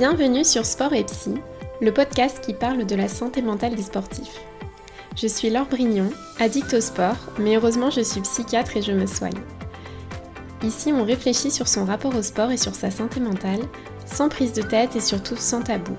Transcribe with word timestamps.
Bienvenue 0.00 0.46
sur 0.46 0.64
Sport 0.64 0.94
et 0.94 1.04
Psy, 1.04 1.34
le 1.82 1.92
podcast 1.92 2.40
qui 2.42 2.54
parle 2.54 2.86
de 2.86 2.94
la 2.94 3.06
santé 3.06 3.42
mentale 3.42 3.74
des 3.74 3.82
sportifs. 3.82 4.40
Je 5.14 5.26
suis 5.26 5.50
Laure 5.50 5.66
Brignon, 5.66 6.08
addict 6.38 6.72
au 6.72 6.80
sport, 6.80 7.18
mais 7.38 7.56
heureusement 7.56 7.90
je 7.90 8.00
suis 8.00 8.22
psychiatre 8.22 8.78
et 8.78 8.80
je 8.80 8.92
me 8.92 9.04
soigne. 9.04 9.38
Ici, 10.64 10.90
on 10.90 11.04
réfléchit 11.04 11.50
sur 11.50 11.68
son 11.68 11.84
rapport 11.84 12.16
au 12.16 12.22
sport 12.22 12.50
et 12.50 12.56
sur 12.56 12.74
sa 12.74 12.90
santé 12.90 13.20
mentale, 13.20 13.60
sans 14.06 14.30
prise 14.30 14.54
de 14.54 14.62
tête 14.62 14.96
et 14.96 15.00
surtout 15.00 15.36
sans 15.36 15.60
tabou. 15.60 15.92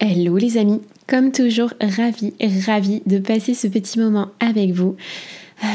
Hello 0.00 0.36
les 0.38 0.56
amis, 0.56 0.82
comme 1.06 1.30
toujours, 1.30 1.72
ravi, 1.80 2.34
ravi 2.66 3.00
de 3.06 3.20
passer 3.20 3.54
ce 3.54 3.68
petit 3.68 4.00
moment 4.00 4.30
avec 4.40 4.72
vous. 4.72 4.96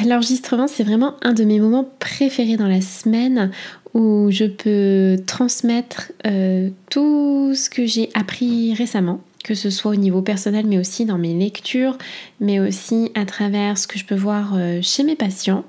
L'enregistrement, 0.05 0.67
c'est 0.67 0.83
vraiment 0.83 1.13
un 1.21 1.33
de 1.33 1.43
mes 1.43 1.59
moments 1.59 1.87
préférés 1.99 2.57
dans 2.57 2.67
la 2.67 2.81
semaine 2.81 3.51
où 3.93 4.27
je 4.29 4.45
peux 4.45 5.21
transmettre 5.25 6.11
euh, 6.25 6.69
tout 6.89 7.53
ce 7.55 7.69
que 7.69 7.85
j'ai 7.85 8.09
appris 8.13 8.73
récemment, 8.73 9.21
que 9.43 9.53
ce 9.53 9.69
soit 9.69 9.91
au 9.91 9.95
niveau 9.95 10.21
personnel, 10.21 10.65
mais 10.67 10.79
aussi 10.79 11.05
dans 11.05 11.17
mes 11.17 11.33
lectures, 11.33 11.97
mais 12.39 12.59
aussi 12.59 13.11
à 13.15 13.25
travers 13.25 13.77
ce 13.77 13.87
que 13.87 13.99
je 13.99 14.05
peux 14.05 14.15
voir 14.15 14.53
euh, 14.55 14.79
chez 14.81 15.03
mes 15.03 15.15
patients. 15.15 15.63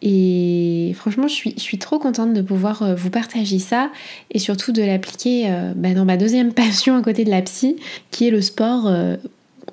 Et 0.00 0.92
franchement, 0.96 1.28
je 1.28 1.50
suis, 1.56 1.78
trop 1.78 1.98
contente 1.98 2.32
de 2.32 2.42
pouvoir 2.42 2.82
euh, 2.82 2.94
vous 2.94 3.10
partager 3.10 3.58
ça 3.58 3.90
et 4.30 4.38
surtout 4.38 4.72
de 4.72 4.82
l'appliquer 4.82 5.50
bah, 5.76 5.94
dans 5.94 6.04
ma 6.04 6.16
deuxième 6.16 6.52
passion 6.54 6.96
à 6.96 7.02
côté 7.02 7.24
de 7.24 7.30
la 7.30 7.42
psy, 7.42 7.76
qui 8.10 8.26
est 8.26 8.30
le 8.30 8.40
sport. 8.40 8.90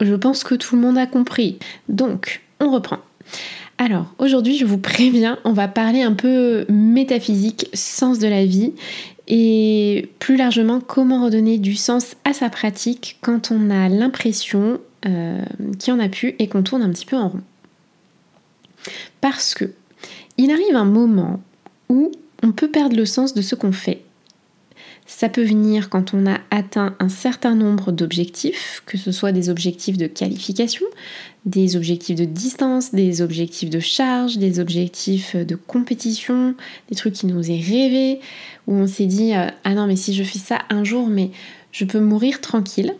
je 0.02 0.16
pense 0.16 0.44
que 0.44 0.56
tout 0.56 0.76
le 0.76 0.82
monde 0.82 0.98
a 0.98 1.08
compris. 1.08 1.58
Donc, 1.90 2.42
on 2.60 2.70
reprend. 2.70 3.00
Alors, 3.84 4.14
aujourd'hui, 4.20 4.60
je 4.60 4.66
vous 4.68 4.78
préviens, 4.78 5.40
on 5.44 5.54
va 5.54 5.68
parler 5.68 6.04
un 6.04 6.14
peu 6.14 6.68
métaphysique, 6.70 7.68
sens 7.74 8.20
de 8.20 8.28
la 8.28 8.46
vie 8.46 8.74
et 9.28 10.08
plus 10.20 10.38
largement 10.38 10.80
comment 10.80 11.26
redonner 11.26 11.58
du 11.58 11.74
sens 11.74 12.16
à 12.24 12.34
sa 12.34 12.52
pratique 12.52 13.18
quand 13.22 13.50
on 13.50 13.72
a 13.72 13.90
l'impression 13.90 14.80
euh, 15.08 15.42
qu'il 15.80 15.92
y 15.92 15.98
en 15.98 16.00
a 16.00 16.10
plus 16.10 16.36
et 16.38 16.48
qu'on 16.48 16.62
tourne 16.62 16.84
un 16.84 16.92
petit 16.92 17.08
peu 17.08 17.16
en 17.18 17.30
rond. 17.30 17.42
Parce 19.20 19.56
que 19.56 19.74
il 20.38 20.52
arrive 20.52 20.76
un 20.76 20.86
moment 20.86 21.42
où 21.90 22.12
on 22.44 22.52
peut 22.52 22.70
perdre 22.70 22.96
le 22.96 23.08
sens 23.08 23.34
de 23.34 23.42
ce 23.42 23.56
qu'on 23.56 23.72
fait 23.72 24.04
ça 25.12 25.28
peut 25.28 25.44
venir 25.44 25.90
quand 25.90 26.14
on 26.14 26.26
a 26.26 26.40
atteint 26.52 26.96
un 27.00 27.10
certain 27.10 27.54
nombre 27.54 27.92
d'objectifs, 27.92 28.82
que 28.86 28.98
ce 28.98 29.12
soit 29.12 29.34
des 29.34 29.50
objectifs 29.50 29.98
de 29.98 30.08
qualification, 30.08 30.86
des 31.46 31.76
objectifs 31.76 32.16
de 32.16 32.24
distance, 32.24 32.94
des 32.94 33.22
objectifs 33.22 33.70
de 33.70 33.82
charge, 33.82 34.38
des 34.38 34.62
objectifs 34.62 35.36
de 35.36 35.56
compétition, 35.56 36.56
des 36.90 36.96
trucs 36.96 37.14
qui 37.14 37.26
nous 37.26 37.52
est 37.52 37.60
rêvé, 37.60 38.22
où 38.68 38.74
on 38.74 38.88
s'est 38.88 39.06
dit 39.06 39.36
euh, 39.36 39.48
ah 39.66 39.74
non 39.74 39.86
mais 39.86 39.98
si 39.98 40.14
je 40.14 40.24
fais 40.24 40.40
ça 40.40 40.60
un 40.70 40.86
jour 40.86 41.08
mais 41.08 41.32
je 41.74 41.84
peux 41.84 42.00
mourir 42.00 42.40
tranquille. 42.40 42.96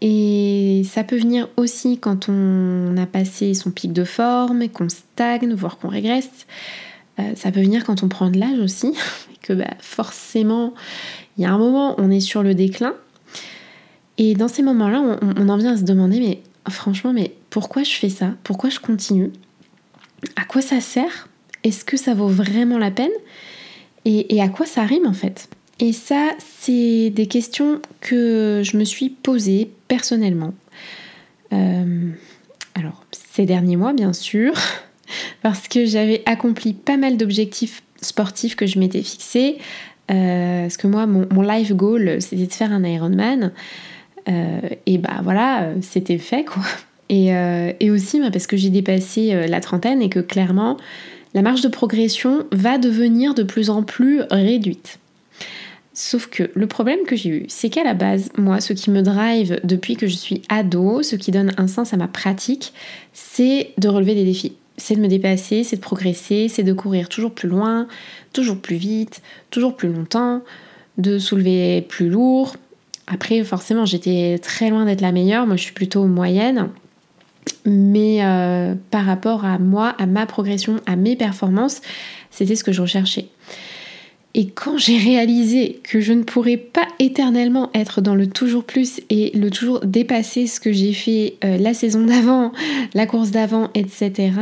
Et 0.00 0.82
ça 0.84 1.04
peut 1.04 1.16
venir 1.16 1.48
aussi 1.56 1.98
quand 1.98 2.28
on 2.28 2.96
a 2.96 3.06
passé 3.06 3.54
son 3.54 3.70
pic 3.70 3.92
de 3.92 4.04
forme 4.04 4.62
et 4.62 4.68
qu'on 4.68 4.88
stagne, 4.88 5.54
voire 5.54 5.78
qu'on 5.78 5.88
régresse. 5.88 6.46
Euh, 7.18 7.32
ça 7.36 7.52
peut 7.52 7.60
venir 7.60 7.84
quand 7.84 8.02
on 8.02 8.08
prend 8.08 8.30
de 8.30 8.38
l'âge 8.38 8.58
aussi, 8.58 8.92
que 9.42 9.52
bah, 9.52 9.74
forcément, 9.80 10.74
il 11.36 11.42
y 11.42 11.46
a 11.46 11.52
un 11.52 11.58
moment, 11.58 11.94
on 11.98 12.10
est 12.10 12.20
sur 12.20 12.42
le 12.42 12.54
déclin. 12.54 12.94
Et 14.18 14.34
dans 14.34 14.48
ces 14.48 14.62
moments-là, 14.62 15.18
on, 15.22 15.48
en 15.48 15.56
vient 15.56 15.74
à 15.74 15.76
se 15.76 15.82
demander, 15.82 16.20
mais 16.20 16.40
franchement, 16.70 17.12
mais 17.12 17.34
pourquoi 17.50 17.82
je 17.82 17.92
fais 17.92 18.08
ça? 18.08 18.34
Pourquoi 18.44 18.70
je 18.70 18.78
continue? 18.78 19.32
À 20.36 20.44
quoi 20.44 20.62
ça 20.62 20.80
sert? 20.80 21.28
Est-ce 21.64 21.84
que 21.84 21.96
ça 21.96 22.14
vaut 22.14 22.28
vraiment 22.28 22.78
la 22.78 22.90
peine? 22.90 23.10
Et, 24.04 24.40
à 24.40 24.48
quoi 24.48 24.66
ça 24.66 24.82
rime 24.82 25.06
en 25.06 25.14
fait? 25.14 25.48
Et 25.80 25.92
ça, 25.92 26.30
c'est 26.38 27.10
des 27.10 27.26
questions 27.26 27.80
que 28.00 28.60
je 28.62 28.76
me 28.76 28.84
suis 28.84 29.08
posées 29.08 29.70
personnellement. 29.88 30.54
Euh, 31.52 32.10
alors, 32.74 33.04
ces 33.10 33.46
derniers 33.46 33.76
mois, 33.76 33.92
bien 33.92 34.12
sûr, 34.12 34.52
parce 35.42 35.68
que 35.68 35.84
j'avais 35.84 36.22
accompli 36.26 36.72
pas 36.72 36.96
mal 36.96 37.16
d'objectifs 37.16 37.82
sportifs 38.00 38.56
que 38.56 38.66
je 38.66 38.78
m'étais 38.78 39.02
fixés. 39.02 39.58
Euh, 40.10 40.62
parce 40.62 40.76
que 40.76 40.86
moi, 40.86 41.06
mon, 41.06 41.42
life 41.42 41.72
goal, 41.72 42.20
c'était 42.20 42.46
de 42.46 42.52
faire 42.52 42.72
un 42.72 42.84
Ironman. 42.84 43.52
Euh, 44.28 44.60
et 44.86 44.98
bah 44.98 45.20
voilà, 45.22 45.70
c'était 45.80 46.18
fait 46.18 46.44
quoi. 46.44 46.62
Et, 47.10 47.34
euh, 47.34 47.72
aussi 47.90 48.20
bah, 48.20 48.30
parce 48.32 48.46
que 48.46 48.56
j'ai 48.56 48.70
dépassé 48.70 49.46
la 49.46 49.60
trentaine 49.60 50.02
et 50.02 50.08
que 50.08 50.20
clairement, 50.20 50.76
la 51.34 51.42
marge 51.42 51.60
de 51.60 51.68
progression 51.68 52.46
va 52.52 52.78
devenir 52.78 53.34
de 53.34 53.42
plus 53.42 53.70
en 53.70 53.82
plus 53.82 54.22
réduite. 54.30 54.98
Sauf 55.96 56.26
que 56.26 56.50
le 56.54 56.66
problème 56.66 57.00
que 57.06 57.14
j'ai 57.14 57.30
eu, 57.30 57.44
c'est 57.48 57.70
qu'à 57.70 57.84
la 57.84 57.94
base, 57.94 58.30
moi, 58.36 58.60
ce 58.60 58.72
qui 58.72 58.90
me 58.90 59.00
drive 59.00 59.60
depuis 59.62 59.94
que 59.94 60.08
je 60.08 60.16
suis 60.16 60.42
ado, 60.48 61.04
ce 61.04 61.14
qui 61.14 61.30
donne 61.30 61.52
un 61.56 61.68
sens 61.68 61.92
à 61.94 61.96
ma 61.96 62.08
pratique, 62.08 62.72
c'est 63.12 63.70
de 63.78 63.88
relever 63.88 64.16
des 64.16 64.24
défis 64.24 64.56
c'est 64.76 64.96
de 64.96 65.00
me 65.00 65.08
dépasser, 65.08 65.64
c'est 65.64 65.76
de 65.76 65.80
progresser, 65.80 66.48
c'est 66.48 66.62
de 66.62 66.72
courir 66.72 67.08
toujours 67.08 67.32
plus 67.32 67.48
loin, 67.48 67.86
toujours 68.32 68.58
plus 68.58 68.76
vite, 68.76 69.22
toujours 69.50 69.76
plus 69.76 69.92
longtemps, 69.92 70.42
de 70.98 71.18
soulever 71.18 71.82
plus 71.82 72.08
lourd. 72.08 72.56
Après, 73.06 73.42
forcément, 73.44 73.84
j'étais 73.84 74.38
très 74.42 74.70
loin 74.70 74.84
d'être 74.84 75.00
la 75.00 75.12
meilleure, 75.12 75.46
moi 75.46 75.56
je 75.56 75.62
suis 75.62 75.74
plutôt 75.74 76.04
moyenne. 76.06 76.70
Mais 77.66 78.24
euh, 78.24 78.74
par 78.90 79.04
rapport 79.04 79.44
à 79.44 79.58
moi, 79.58 79.94
à 79.98 80.06
ma 80.06 80.26
progression, 80.26 80.80
à 80.86 80.96
mes 80.96 81.14
performances, 81.14 81.80
c'était 82.30 82.56
ce 82.56 82.64
que 82.64 82.72
je 82.72 82.82
recherchais. 82.82 83.28
Et 84.36 84.48
quand 84.48 84.78
j'ai 84.78 84.98
réalisé 84.98 85.80
que 85.84 86.00
je 86.00 86.12
ne 86.12 86.24
pourrais 86.24 86.56
pas 86.56 86.88
éternellement 86.98 87.70
être 87.72 88.00
dans 88.00 88.16
le 88.16 88.26
toujours 88.26 88.64
plus 88.64 89.00
et 89.08 89.30
le 89.36 89.48
toujours 89.48 89.80
dépasser 89.80 90.48
ce 90.48 90.58
que 90.58 90.72
j'ai 90.72 90.92
fait 90.92 91.36
euh, 91.44 91.56
la 91.56 91.72
saison 91.72 92.04
d'avant, 92.04 92.52
la 92.94 93.06
course 93.06 93.30
d'avant, 93.30 93.70
etc., 93.74 94.32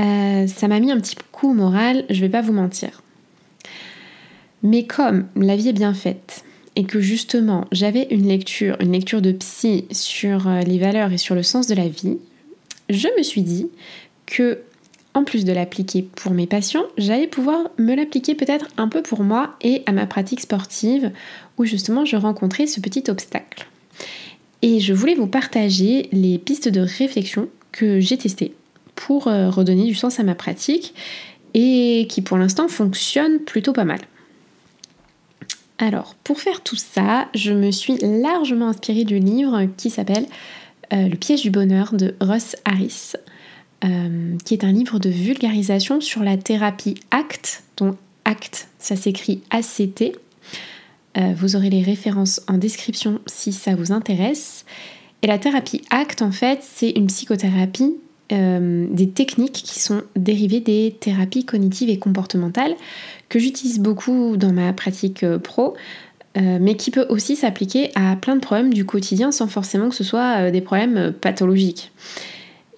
euh, 0.00 0.46
ça 0.48 0.66
m'a 0.66 0.80
mis 0.80 0.90
un 0.90 0.98
petit 0.98 1.14
coup 1.30 1.52
moral, 1.52 2.04
je 2.10 2.20
vais 2.20 2.28
pas 2.28 2.42
vous 2.42 2.52
mentir. 2.52 3.02
Mais 4.64 4.84
comme 4.84 5.26
la 5.36 5.54
vie 5.54 5.68
est 5.68 5.74
bien 5.74 5.94
faite 5.94 6.44
et 6.74 6.82
que 6.82 6.98
justement 6.98 7.66
j'avais 7.70 8.08
une 8.10 8.26
lecture, 8.26 8.76
une 8.80 8.90
lecture 8.90 9.22
de 9.22 9.30
psy 9.30 9.84
sur 9.92 10.48
euh, 10.48 10.60
les 10.62 10.78
valeurs 10.78 11.12
et 11.12 11.18
sur 11.18 11.36
le 11.36 11.44
sens 11.44 11.68
de 11.68 11.76
la 11.76 11.86
vie, 11.86 12.18
je 12.90 13.08
me 13.16 13.22
suis 13.22 13.42
dit 13.42 13.68
que 14.26 14.58
en 15.14 15.24
plus 15.24 15.44
de 15.44 15.52
l'appliquer 15.52 16.02
pour 16.02 16.32
mes 16.32 16.46
patients, 16.46 16.84
j'allais 16.98 17.28
pouvoir 17.28 17.70
me 17.78 17.94
l'appliquer 17.94 18.34
peut-être 18.34 18.66
un 18.76 18.88
peu 18.88 19.00
pour 19.00 19.22
moi 19.22 19.54
et 19.62 19.82
à 19.86 19.92
ma 19.92 20.06
pratique 20.06 20.40
sportive 20.40 21.12
où 21.56 21.64
justement 21.64 22.04
je 22.04 22.16
rencontrais 22.16 22.66
ce 22.66 22.80
petit 22.80 23.04
obstacle. 23.08 23.66
Et 24.62 24.80
je 24.80 24.92
voulais 24.92 25.14
vous 25.14 25.26
partager 25.26 26.08
les 26.10 26.38
pistes 26.38 26.68
de 26.68 26.80
réflexion 26.80 27.48
que 27.70 28.00
j'ai 28.00 28.18
testées 28.18 28.54
pour 28.96 29.28
euh, 29.28 29.50
redonner 29.50 29.84
du 29.84 29.94
sens 29.94 30.18
à 30.18 30.24
ma 30.24 30.34
pratique 30.34 30.94
et 31.54 32.06
qui 32.08 32.22
pour 32.22 32.36
l'instant 32.36 32.68
fonctionnent 32.68 33.38
plutôt 33.40 33.72
pas 33.72 33.84
mal. 33.84 34.00
Alors, 35.78 36.14
pour 36.24 36.40
faire 36.40 36.62
tout 36.62 36.76
ça, 36.76 37.28
je 37.34 37.52
me 37.52 37.70
suis 37.70 37.98
largement 37.98 38.68
inspirée 38.68 39.04
du 39.04 39.18
livre 39.18 39.66
qui 39.76 39.90
s'appelle 39.90 40.26
euh, 40.92 41.08
Le 41.08 41.16
piège 41.16 41.42
du 41.42 41.50
bonheur 41.50 41.94
de 41.94 42.14
Russ 42.20 42.56
Harris. 42.64 43.14
Euh, 43.84 44.36
qui 44.44 44.54
est 44.54 44.64
un 44.64 44.72
livre 44.72 44.98
de 44.98 45.10
vulgarisation 45.10 46.00
sur 46.00 46.22
la 46.22 46.38
thérapie 46.38 46.94
ACT, 47.10 47.64
dont 47.76 47.96
ACT, 48.24 48.68
ça 48.78 48.96
s'écrit 48.96 49.42
ACT. 49.50 50.12
Euh, 51.18 51.34
vous 51.36 51.54
aurez 51.54 51.68
les 51.68 51.82
références 51.82 52.40
en 52.48 52.56
description 52.56 53.20
si 53.26 53.52
ça 53.52 53.74
vous 53.74 53.92
intéresse. 53.92 54.64
Et 55.20 55.26
la 55.26 55.38
thérapie 55.38 55.82
ACT, 55.90 56.22
en 56.22 56.32
fait, 56.32 56.60
c'est 56.62 56.90
une 56.90 57.08
psychothérapie 57.08 57.94
euh, 58.32 58.86
des 58.90 59.10
techniques 59.10 59.52
qui 59.52 59.80
sont 59.80 60.02
dérivées 60.16 60.60
des 60.60 60.96
thérapies 60.98 61.44
cognitives 61.44 61.90
et 61.90 61.98
comportementales 61.98 62.76
que 63.28 63.38
j'utilise 63.38 63.80
beaucoup 63.80 64.38
dans 64.38 64.52
ma 64.52 64.72
pratique 64.72 65.26
pro, 65.38 65.74
mais 66.36 66.76
qui 66.76 66.90
peut 66.90 67.06
aussi 67.10 67.36
s'appliquer 67.36 67.90
à 67.94 68.16
plein 68.16 68.34
de 68.34 68.40
problèmes 68.40 68.74
du 68.74 68.84
quotidien 68.84 69.30
sans 69.30 69.46
forcément 69.46 69.88
que 69.88 69.94
ce 69.94 70.02
soit 70.02 70.50
des 70.50 70.60
problèmes 70.60 71.12
pathologiques. 71.12 71.92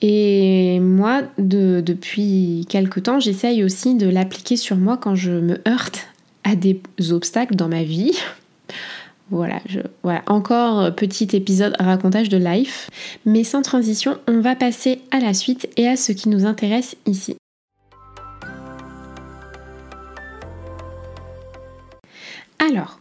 Et 0.03 0.79
moi, 0.81 1.23
depuis 1.39 2.67
quelque 2.69 3.01
temps, 3.01 3.21
j'essaye 3.21 3.65
aussi 3.65 3.95
de 3.95 4.09
l'appliquer 4.09 4.57
sur 4.57 4.77
moi 4.77 4.97
quand 4.97 5.15
je 5.15 5.33
me 5.33 5.61
heurte 5.67 6.09
à 6.45 6.55
des 6.55 6.81
obstacles 7.11 7.57
dans 7.57 7.69
ma 7.69 7.83
vie. 7.83 8.13
Voilà, 9.29 9.61
je, 9.67 9.81
voilà, 10.05 10.23
encore 10.29 10.95
petit 10.95 11.29
épisode 11.33 11.75
racontage 11.81 12.29
de 12.29 12.37
life. 12.37 12.89
Mais 13.25 13.43
sans 13.43 13.61
transition, 13.61 14.19
on 14.29 14.39
va 14.39 14.55
passer 14.55 15.01
à 15.11 15.19
la 15.19 15.35
suite 15.35 15.69
et 15.77 15.89
à 15.89 15.97
ce 15.97 16.13
qui 16.13 16.29
nous 16.29 16.47
intéresse 16.47 16.95
ici. 17.07 17.37
Alors, 22.71 23.01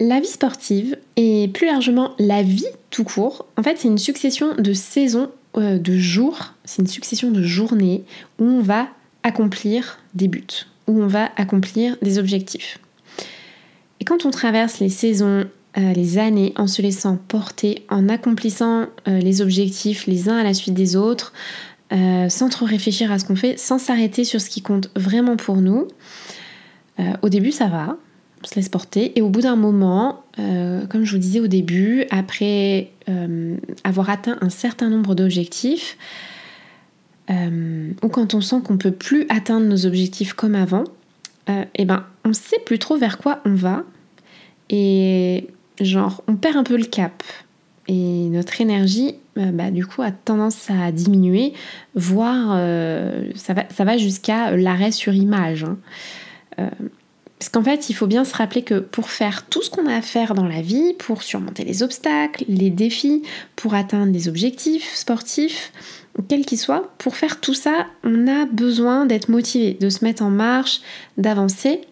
la 0.00 0.20
vie 0.20 0.26
sportive 0.26 0.96
et 1.16 1.48
plus 1.48 1.66
largement 1.66 2.12
la 2.18 2.42
vie 2.42 2.64
tout 2.88 3.04
court, 3.04 3.46
en 3.58 3.62
fait, 3.62 3.76
c'est 3.76 3.88
une 3.88 3.98
succession 3.98 4.54
de 4.56 4.72
saisons 4.72 5.30
euh, 5.56 5.78
de 5.78 5.96
jours, 5.96 6.54
c'est 6.64 6.82
une 6.82 6.88
succession 6.88 7.30
de 7.30 7.42
journées 7.42 8.04
où 8.38 8.44
on 8.44 8.60
va 8.60 8.88
accomplir 9.22 9.98
des 10.14 10.28
buts. 10.28 10.66
où 10.86 11.02
on 11.02 11.06
va 11.06 11.30
accomplir 11.36 11.96
des 12.02 12.18
objectifs. 12.18 12.78
Et 14.00 14.04
quand 14.04 14.26
on 14.26 14.30
traverse 14.30 14.80
les 14.80 14.90
saisons, 14.90 15.46
euh, 15.78 15.92
les 15.94 16.18
années 16.18 16.52
en 16.56 16.66
se 16.66 16.82
laissant 16.82 17.16
porter, 17.16 17.86
en 17.88 18.10
accomplissant 18.10 18.88
euh, 19.08 19.18
les 19.18 19.40
objectifs 19.40 20.06
les 20.06 20.28
uns 20.28 20.36
à 20.36 20.42
la 20.42 20.52
suite 20.52 20.74
des 20.74 20.94
autres, 20.94 21.32
sans 22.28 22.48
trop 22.48 22.66
réfléchir 22.66 23.12
à 23.12 23.20
ce 23.20 23.24
qu'on 23.24 23.36
fait, 23.36 23.56
sans 23.56 23.78
s'arrêter 23.78 24.24
sur 24.24 24.40
ce 24.40 24.50
qui 24.50 24.62
compte 24.62 24.90
vraiment 24.96 25.36
pour 25.36 25.58
nous, 25.58 25.86
au 27.22 27.28
début 27.28 27.52
ça 27.52 27.68
va, 27.68 27.96
se 28.46 28.56
laisse 28.56 28.68
porter, 28.68 29.16
et 29.18 29.22
au 29.22 29.28
bout 29.28 29.40
d'un 29.40 29.56
moment, 29.56 30.24
comme 30.36 31.04
je 31.04 31.12
vous 31.12 31.18
disais 31.18 31.40
au 31.40 31.46
début, 31.46 32.04
après 32.10 32.90
avoir 33.84 34.10
atteint 34.10 34.38
un 34.40 34.50
certain 34.50 34.88
nombre 34.90 35.14
d'objectifs, 35.14 35.96
ou 37.30 38.08
quand 38.08 38.34
on 38.34 38.40
sent 38.40 38.56
qu'on 38.64 38.78
peut 38.78 38.92
plus 38.92 39.26
atteindre 39.28 39.66
nos 39.66 39.86
objectifs 39.86 40.32
comme 40.34 40.54
avant, 40.54 40.84
eh 41.48 41.84
ben 41.84 42.04
on 42.24 42.32
sait 42.32 42.58
plus 42.64 42.78
trop 42.78 42.96
vers 42.96 43.18
quoi 43.18 43.40
on 43.44 43.54
va, 43.54 43.84
et 44.70 45.48
genre, 45.80 46.22
on 46.28 46.36
perd 46.36 46.56
un 46.56 46.64
peu 46.64 46.76
le 46.76 46.84
cap. 46.84 47.22
Et 47.86 48.30
notre 48.30 48.62
énergie, 48.62 49.16
euh, 49.36 49.50
bah, 49.52 49.70
du 49.70 49.84
coup, 49.84 50.00
a 50.00 50.10
tendance 50.10 50.70
à 50.70 50.90
diminuer, 50.90 51.52
voire 51.94 52.52
euh, 52.52 53.28
ça 53.34 53.52
va, 53.52 53.64
ça 53.68 53.84
va 53.84 53.98
jusqu'à 53.98 54.56
l'arrêt 54.56 54.90
sur 54.90 55.12
image. 55.12 55.64
Hein. 55.64 56.70
Parce 57.44 57.52
qu'en 57.52 57.62
fait, 57.62 57.90
il 57.90 57.92
faut 57.92 58.06
bien 58.06 58.24
se 58.24 58.34
rappeler 58.34 58.62
que 58.62 58.78
pour 58.78 59.10
faire 59.10 59.44
tout 59.44 59.60
ce 59.60 59.68
qu'on 59.68 59.86
a 59.86 59.96
à 59.96 60.00
faire 60.00 60.32
dans 60.32 60.46
la 60.46 60.62
vie, 60.62 60.94
pour 60.94 61.22
surmonter 61.22 61.62
les 61.62 61.82
obstacles, 61.82 62.42
les 62.48 62.70
défis, 62.70 63.20
pour 63.54 63.74
atteindre 63.74 64.12
des 64.12 64.28
objectifs 64.28 64.94
sportifs, 64.94 65.70
quels 66.26 66.46
qu'ils 66.46 66.56
soient, 66.56 66.94
pour 66.96 67.16
faire 67.16 67.40
tout 67.40 67.52
ça, 67.52 67.86
on 68.02 68.28
a 68.28 68.46
besoin 68.46 69.04
d'être 69.04 69.28
motivé, 69.28 69.76
de 69.78 69.90
se 69.90 70.06
mettre 70.06 70.22
en 70.22 70.30
marche, 70.30 70.80
d'avancer. 71.18 71.82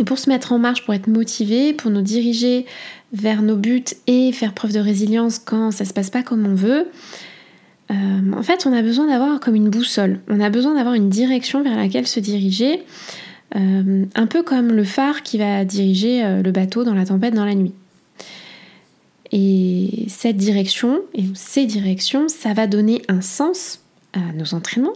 Et 0.00 0.04
pour 0.04 0.18
se 0.18 0.28
mettre 0.28 0.50
en 0.50 0.58
marche, 0.58 0.84
pour 0.84 0.94
être 0.94 1.06
motivé, 1.06 1.72
pour 1.72 1.92
nous 1.92 2.02
diriger 2.02 2.66
vers 3.12 3.42
nos 3.42 3.54
buts 3.54 3.84
et 4.08 4.32
faire 4.32 4.52
preuve 4.52 4.72
de 4.72 4.80
résilience 4.80 5.38
quand 5.38 5.70
ça 5.70 5.84
se 5.84 5.92
passe 5.92 6.10
pas 6.10 6.24
comme 6.24 6.44
on 6.44 6.56
veut, 6.56 6.88
euh, 7.92 8.32
en 8.36 8.42
fait, 8.42 8.66
on 8.66 8.72
a 8.72 8.82
besoin 8.82 9.06
d'avoir 9.06 9.38
comme 9.38 9.54
une 9.54 9.70
boussole. 9.70 10.18
On 10.28 10.40
a 10.40 10.50
besoin 10.50 10.74
d'avoir 10.74 10.94
une 10.94 11.08
direction 11.08 11.62
vers 11.62 11.76
laquelle 11.76 12.08
se 12.08 12.18
diriger, 12.18 12.82
euh, 13.54 14.04
un 14.14 14.26
peu 14.26 14.42
comme 14.42 14.72
le 14.72 14.84
phare 14.84 15.22
qui 15.22 15.38
va 15.38 15.64
diriger 15.64 16.24
euh, 16.24 16.42
le 16.42 16.50
bateau 16.50 16.84
dans 16.84 16.94
la 16.94 17.06
tempête 17.06 17.34
dans 17.34 17.44
la 17.44 17.54
nuit. 17.54 17.72
Et 19.32 20.06
cette 20.08 20.36
direction, 20.36 21.00
et 21.14 21.24
ces 21.34 21.66
directions, 21.66 22.28
ça 22.28 22.54
va 22.54 22.66
donner 22.66 23.02
un 23.08 23.20
sens 23.20 23.80
à 24.12 24.32
nos 24.32 24.54
entraînements, 24.54 24.94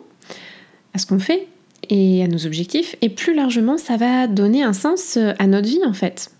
à 0.95 0.99
ce 0.99 1.07
qu'on 1.07 1.19
fait, 1.19 1.47
et 1.89 2.23
à 2.23 2.29
nos 2.29 2.47
objectifs. 2.47 2.97
Et 3.03 3.09
plus 3.09 3.35
largement, 3.35 3.77
ça 3.79 3.97
va 3.97 4.27
donner 4.27 4.63
un 4.63 4.73
sens 4.73 5.17
euh, 5.17 5.33
à 5.39 5.47
notre 5.47 5.69
vie 5.69 5.85
en 5.87 5.95
fait. 5.95 6.31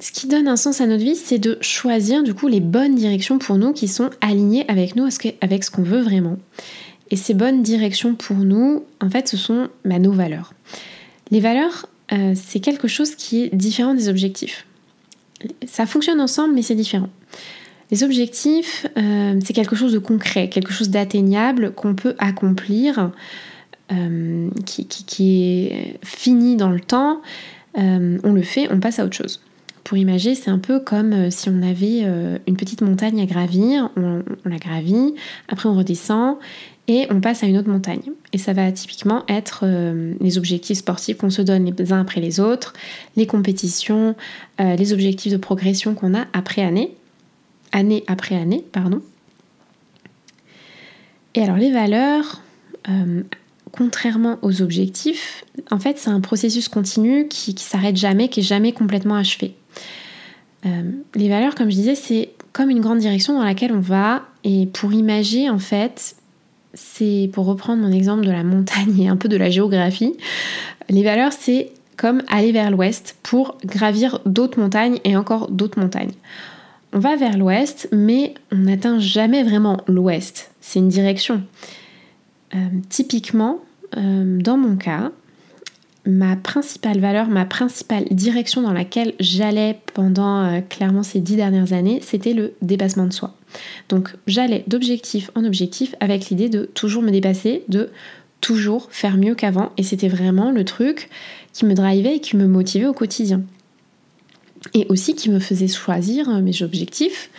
Ce 0.00 0.12
qui 0.12 0.28
donne 0.28 0.48
un 0.48 0.56
sens 0.56 0.80
à 0.80 0.86
notre 0.86 1.04
vie, 1.04 1.14
c'est 1.14 1.38
de 1.38 1.58
choisir 1.60 2.22
du 2.22 2.32
coup 2.32 2.48
les 2.48 2.60
bonnes 2.60 2.94
directions 2.94 3.38
pour 3.38 3.58
nous 3.58 3.74
qui 3.74 3.86
sont 3.86 4.08
alignées 4.22 4.64
avec 4.66 4.96
nous, 4.96 5.06
avec 5.42 5.62
ce 5.62 5.70
qu'on 5.70 5.82
veut 5.82 6.00
vraiment. 6.00 6.38
Et 7.10 7.16
ces 7.16 7.34
bonnes 7.34 7.62
directions 7.62 8.14
pour 8.14 8.36
nous, 8.36 8.84
en 9.00 9.10
fait, 9.10 9.28
ce 9.28 9.36
sont 9.36 9.68
bah, 9.84 9.98
nos 9.98 10.12
valeurs. 10.12 10.54
Les 11.30 11.40
valeurs, 11.40 11.86
euh, 12.12 12.32
c'est 12.34 12.60
quelque 12.60 12.88
chose 12.88 13.14
qui 13.14 13.44
est 13.44 13.54
différent 13.54 13.94
des 13.94 14.08
objectifs. 14.08 14.66
Ça 15.66 15.86
fonctionne 15.86 16.20
ensemble, 16.20 16.54
mais 16.54 16.62
c'est 16.62 16.74
différent. 16.74 17.08
Les 17.90 18.02
objectifs, 18.02 18.86
euh, 18.96 19.38
c'est 19.44 19.52
quelque 19.52 19.76
chose 19.76 19.92
de 19.92 19.98
concret, 19.98 20.48
quelque 20.48 20.72
chose 20.72 20.90
d'atteignable 20.90 21.72
qu'on 21.72 21.94
peut 21.94 22.14
accomplir, 22.18 23.12
euh, 23.92 24.48
qui, 24.64 25.68
est 25.68 25.98
fini 26.04 26.56
dans 26.56 26.70
le 26.70 26.80
temps. 26.80 27.22
On 27.74 28.32
le 28.32 28.42
fait, 28.42 28.68
on 28.72 28.80
passe 28.80 28.98
à 28.98 29.04
autre 29.04 29.14
chose. 29.14 29.42
Pour 29.84 29.98
imaginer, 29.98 30.34
c'est 30.34 30.50
un 30.50 30.58
peu 30.58 30.80
comme 30.80 31.30
si 31.30 31.50
on 31.50 31.62
avait 31.62 32.00
une 32.46 32.56
petite 32.56 32.80
montagne 32.80 33.20
à 33.20 33.26
gravir, 33.26 33.90
on, 33.96 34.22
la 34.46 34.56
gravit, 34.56 35.14
après 35.48 35.68
on 35.68 35.76
redescend 35.76 36.38
et 36.88 37.06
on 37.10 37.20
passe 37.20 37.42
à 37.42 37.46
une 37.46 37.58
autre 37.58 37.68
montagne. 37.68 38.12
Et 38.32 38.38
ça 38.38 38.52
va 38.52 38.70
typiquement 38.70 39.24
être 39.28 39.64
les 40.20 40.38
objectifs 40.38 40.78
sportifs 40.78 41.16
qu'on 41.16 41.30
se 41.30 41.42
donne 41.42 41.64
les 41.64 41.92
uns 41.92 42.00
après 42.00 42.20
les 42.20 42.38
autres, 42.38 42.74
les 43.16 43.26
compétitions, 43.26 44.14
les 44.58 44.92
objectifs 44.92 45.32
de 45.32 45.36
progression 45.36 45.94
qu'on 45.94 46.14
a 46.14 46.26
après 46.32 46.62
année 46.62 46.92
année 47.72 48.04
après 48.06 48.36
année, 48.36 48.64
pardon. 48.72 49.02
Et 51.34 51.42
alors 51.42 51.56
les 51.56 51.70
valeurs, 51.70 52.40
euh, 52.88 53.22
contrairement 53.72 54.38
aux 54.42 54.62
objectifs, 54.62 55.44
en 55.70 55.78
fait 55.78 55.98
c'est 55.98 56.10
un 56.10 56.20
processus 56.20 56.68
continu 56.68 57.28
qui, 57.28 57.54
qui 57.54 57.64
s'arrête 57.64 57.96
jamais, 57.96 58.28
qui 58.28 58.40
est 58.40 58.44
jamais 58.44 58.72
complètement 58.72 59.16
achevé. 59.16 59.54
Euh, 60.64 60.90
les 61.14 61.28
valeurs, 61.28 61.54
comme 61.54 61.70
je 61.70 61.76
disais, 61.76 61.94
c'est 61.94 62.30
comme 62.52 62.70
une 62.70 62.80
grande 62.80 62.98
direction 62.98 63.34
dans 63.34 63.44
laquelle 63.44 63.72
on 63.72 63.80
va. 63.80 64.24
Et 64.42 64.66
pour 64.66 64.92
imager, 64.92 65.48
en 65.48 65.58
fait, 65.58 66.15
c'est 66.76 67.28
pour 67.32 67.46
reprendre 67.46 67.82
mon 67.82 67.90
exemple 67.90 68.24
de 68.24 68.30
la 68.30 68.44
montagne 68.44 69.00
et 69.00 69.08
un 69.08 69.16
peu 69.16 69.28
de 69.28 69.36
la 69.36 69.50
géographie, 69.50 70.14
les 70.88 71.02
valeurs, 71.02 71.32
c'est 71.32 71.72
comme 71.96 72.22
aller 72.28 72.52
vers 72.52 72.70
l'ouest 72.70 73.16
pour 73.22 73.56
gravir 73.64 74.20
d'autres 74.26 74.60
montagnes 74.60 74.98
et 75.04 75.16
encore 75.16 75.50
d'autres 75.50 75.80
montagnes. 75.80 76.12
On 76.92 76.98
va 76.98 77.16
vers 77.16 77.36
l'ouest, 77.36 77.88
mais 77.92 78.34
on 78.52 78.56
n'atteint 78.56 78.98
jamais 78.98 79.42
vraiment 79.42 79.78
l'ouest. 79.88 80.50
C'est 80.60 80.78
une 80.78 80.88
direction. 80.88 81.42
Euh, 82.54 82.58
typiquement, 82.88 83.58
euh, 83.96 84.38
dans 84.40 84.56
mon 84.56 84.76
cas, 84.76 85.10
ma 86.06 86.36
principale 86.36 87.00
valeur, 87.00 87.28
ma 87.28 87.44
principale 87.44 88.04
direction 88.10 88.62
dans 88.62 88.72
laquelle 88.72 89.14
j'allais 89.20 89.80
pendant 89.94 90.44
euh, 90.44 90.60
clairement 90.60 91.02
ces 91.02 91.20
dix 91.20 91.36
dernières 91.36 91.72
années, 91.72 92.00
c'était 92.02 92.32
le 92.32 92.54
dépassement 92.62 93.06
de 93.06 93.12
soi. 93.12 93.34
Donc 93.88 94.14
j'allais 94.26 94.64
d'objectif 94.66 95.30
en 95.34 95.44
objectif 95.44 95.94
avec 96.00 96.30
l'idée 96.30 96.48
de 96.48 96.70
toujours 96.74 97.02
me 97.02 97.10
dépasser, 97.10 97.64
de 97.68 97.90
toujours 98.40 98.88
faire 98.90 99.16
mieux 99.16 99.34
qu'avant. 99.34 99.72
Et 99.76 99.82
c'était 99.82 100.08
vraiment 100.08 100.52
le 100.52 100.64
truc 100.64 101.10
qui 101.52 101.64
me 101.64 101.74
drivait 101.74 102.16
et 102.16 102.20
qui 102.20 102.36
me 102.36 102.46
motivait 102.46 102.86
au 102.86 102.94
quotidien 102.94 103.42
et 104.74 104.86
aussi 104.88 105.14
qui 105.14 105.30
me 105.30 105.38
faisait 105.38 105.68
choisir 105.68 106.28
euh, 106.28 106.40
mes 106.40 106.62
objectifs, 106.62 107.30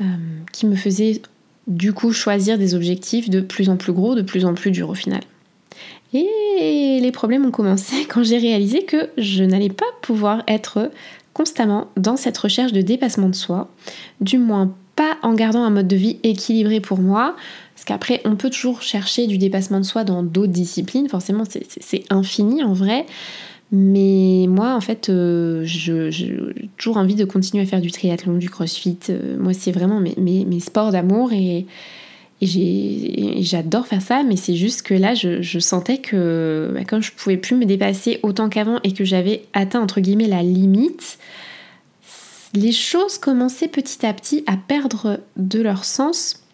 euh, 0.00 0.04
qui 0.52 0.66
me 0.66 0.76
faisait 0.76 1.22
du 1.66 1.92
coup 1.92 2.12
choisir 2.12 2.58
des 2.58 2.74
objectifs 2.74 3.28
de 3.30 3.40
plus 3.40 3.68
en 3.68 3.76
plus 3.76 3.92
gros, 3.92 4.14
de 4.14 4.22
plus 4.22 4.44
en 4.44 4.54
plus 4.54 4.70
durs 4.70 4.90
au 4.90 4.94
final. 4.94 5.20
Et 6.12 6.98
les 7.00 7.12
problèmes 7.12 7.46
ont 7.46 7.50
commencé 7.50 8.04
quand 8.08 8.22
j'ai 8.22 8.38
réalisé 8.38 8.84
que 8.84 9.10
je 9.18 9.44
n'allais 9.44 9.70
pas 9.70 9.86
pouvoir 10.02 10.42
être 10.48 10.90
constamment 11.32 11.88
dans 11.96 12.16
cette 12.16 12.38
recherche 12.38 12.72
de 12.72 12.80
dépassement 12.80 13.28
de 13.28 13.34
soi, 13.34 13.68
du 14.20 14.38
moins 14.38 14.74
pas 14.94 15.18
en 15.22 15.34
gardant 15.34 15.62
un 15.62 15.70
mode 15.70 15.88
de 15.88 15.96
vie 15.96 16.18
équilibré 16.22 16.80
pour 16.80 16.98
moi, 16.98 17.36
parce 17.74 17.84
qu'après 17.84 18.22
on 18.24 18.36
peut 18.36 18.48
toujours 18.48 18.80
chercher 18.80 19.26
du 19.26 19.36
dépassement 19.36 19.78
de 19.78 19.84
soi 19.84 20.04
dans 20.04 20.22
d'autres 20.22 20.52
disciplines, 20.52 21.10
forcément 21.10 21.44
c'est 21.44 22.04
infini 22.08 22.64
en 22.64 22.72
vrai, 22.72 23.04
mais 23.72 24.46
moi, 24.48 24.74
en 24.74 24.80
fait, 24.80 25.08
euh, 25.08 25.62
j'ai 25.64 26.10
toujours 26.76 26.98
envie 26.98 27.16
de 27.16 27.24
continuer 27.24 27.64
à 27.64 27.66
faire 27.66 27.80
du 27.80 27.90
triathlon, 27.90 28.36
du 28.36 28.48
crossfit. 28.48 28.98
Euh, 29.10 29.36
moi, 29.38 29.52
c'est 29.54 29.72
vraiment 29.72 30.00
mes, 30.00 30.14
mes, 30.16 30.60
sports 30.60 30.92
d'amour 30.92 31.32
et, 31.32 31.66
j'adore 32.42 33.86
faire 33.86 34.02
ça. 34.02 34.22
Mais 34.22 34.36
c'est 34.36 34.56
juste 34.56 34.82
que 34.82 34.94
là, 34.94 35.14
je, 35.14 35.58
sentais 35.58 35.98
que 35.98 36.70
bah, 36.74 36.80
quand 36.86 37.00
je 37.00 37.12
pouvais 37.12 37.36
plus 37.36 37.56
me 37.56 37.64
dépasser 37.64 38.20
autant 38.22 38.48
qu'avant 38.48 38.80
et 38.84 38.92
que 38.92 39.04
j'avais 39.04 39.42
atteint, 39.52 39.80
entre 39.80 40.00
guillemets, 40.00 40.28
la 40.28 40.42
limite, 40.42 41.18
les 42.54 42.72
choses 42.72 43.18
commençaient 43.18 43.68
petit 43.68 44.04
à 44.06 44.12
petit 44.12 44.44
à 44.46 44.56
perdre 44.56 45.20
de 45.36 45.60
leur 45.60 45.84
sens 45.84 46.46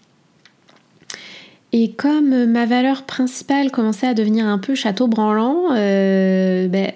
et 1.73 1.93
comme 1.93 2.45
ma 2.47 2.67
valeur 2.67 3.05
principale 3.05 3.71
commençait 3.71 4.07
à 4.07 4.13
devenir 4.13 4.47
un 4.47 4.59
peu 4.59 4.75
château 4.75 5.09
branlant, 5.09 5.69
euh, 5.73 6.69
ben, 6.69 6.93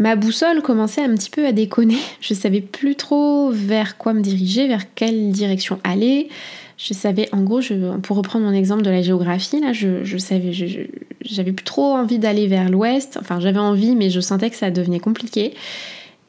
ma 0.00 0.16
boussole 0.16 0.60
commençait 0.60 1.02
un 1.02 1.14
petit 1.14 1.30
peu 1.30 1.46
à 1.46 1.52
déconner. 1.52 1.98
Je 2.20 2.34
savais 2.34 2.60
plus 2.60 2.96
trop 2.96 3.50
vers 3.52 3.96
quoi 3.98 4.12
me 4.12 4.20
diriger, 4.20 4.66
vers 4.66 4.92
quelle 4.94 5.30
direction 5.30 5.78
aller. 5.84 6.28
Je 6.82 6.94
savais, 6.94 7.28
en 7.30 7.42
gros, 7.42 7.60
pour 8.02 8.16
reprendre 8.16 8.44
mon 8.44 8.52
exemple 8.52 8.82
de 8.82 8.90
la 8.90 9.02
géographie, 9.02 9.60
là, 9.60 9.72
je, 9.72 10.18
savais, 10.18 10.50
j'avais 10.52 11.52
plus 11.52 11.64
trop 11.64 11.92
envie 11.94 12.18
d'aller 12.18 12.48
vers 12.48 12.68
l'ouest. 12.68 13.18
Enfin, 13.20 13.38
j'avais 13.38 13.60
envie, 13.60 13.94
mais 13.94 14.10
je 14.10 14.18
sentais 14.18 14.50
que 14.50 14.56
ça 14.56 14.72
devenait 14.72 14.98
compliqué. 14.98 15.54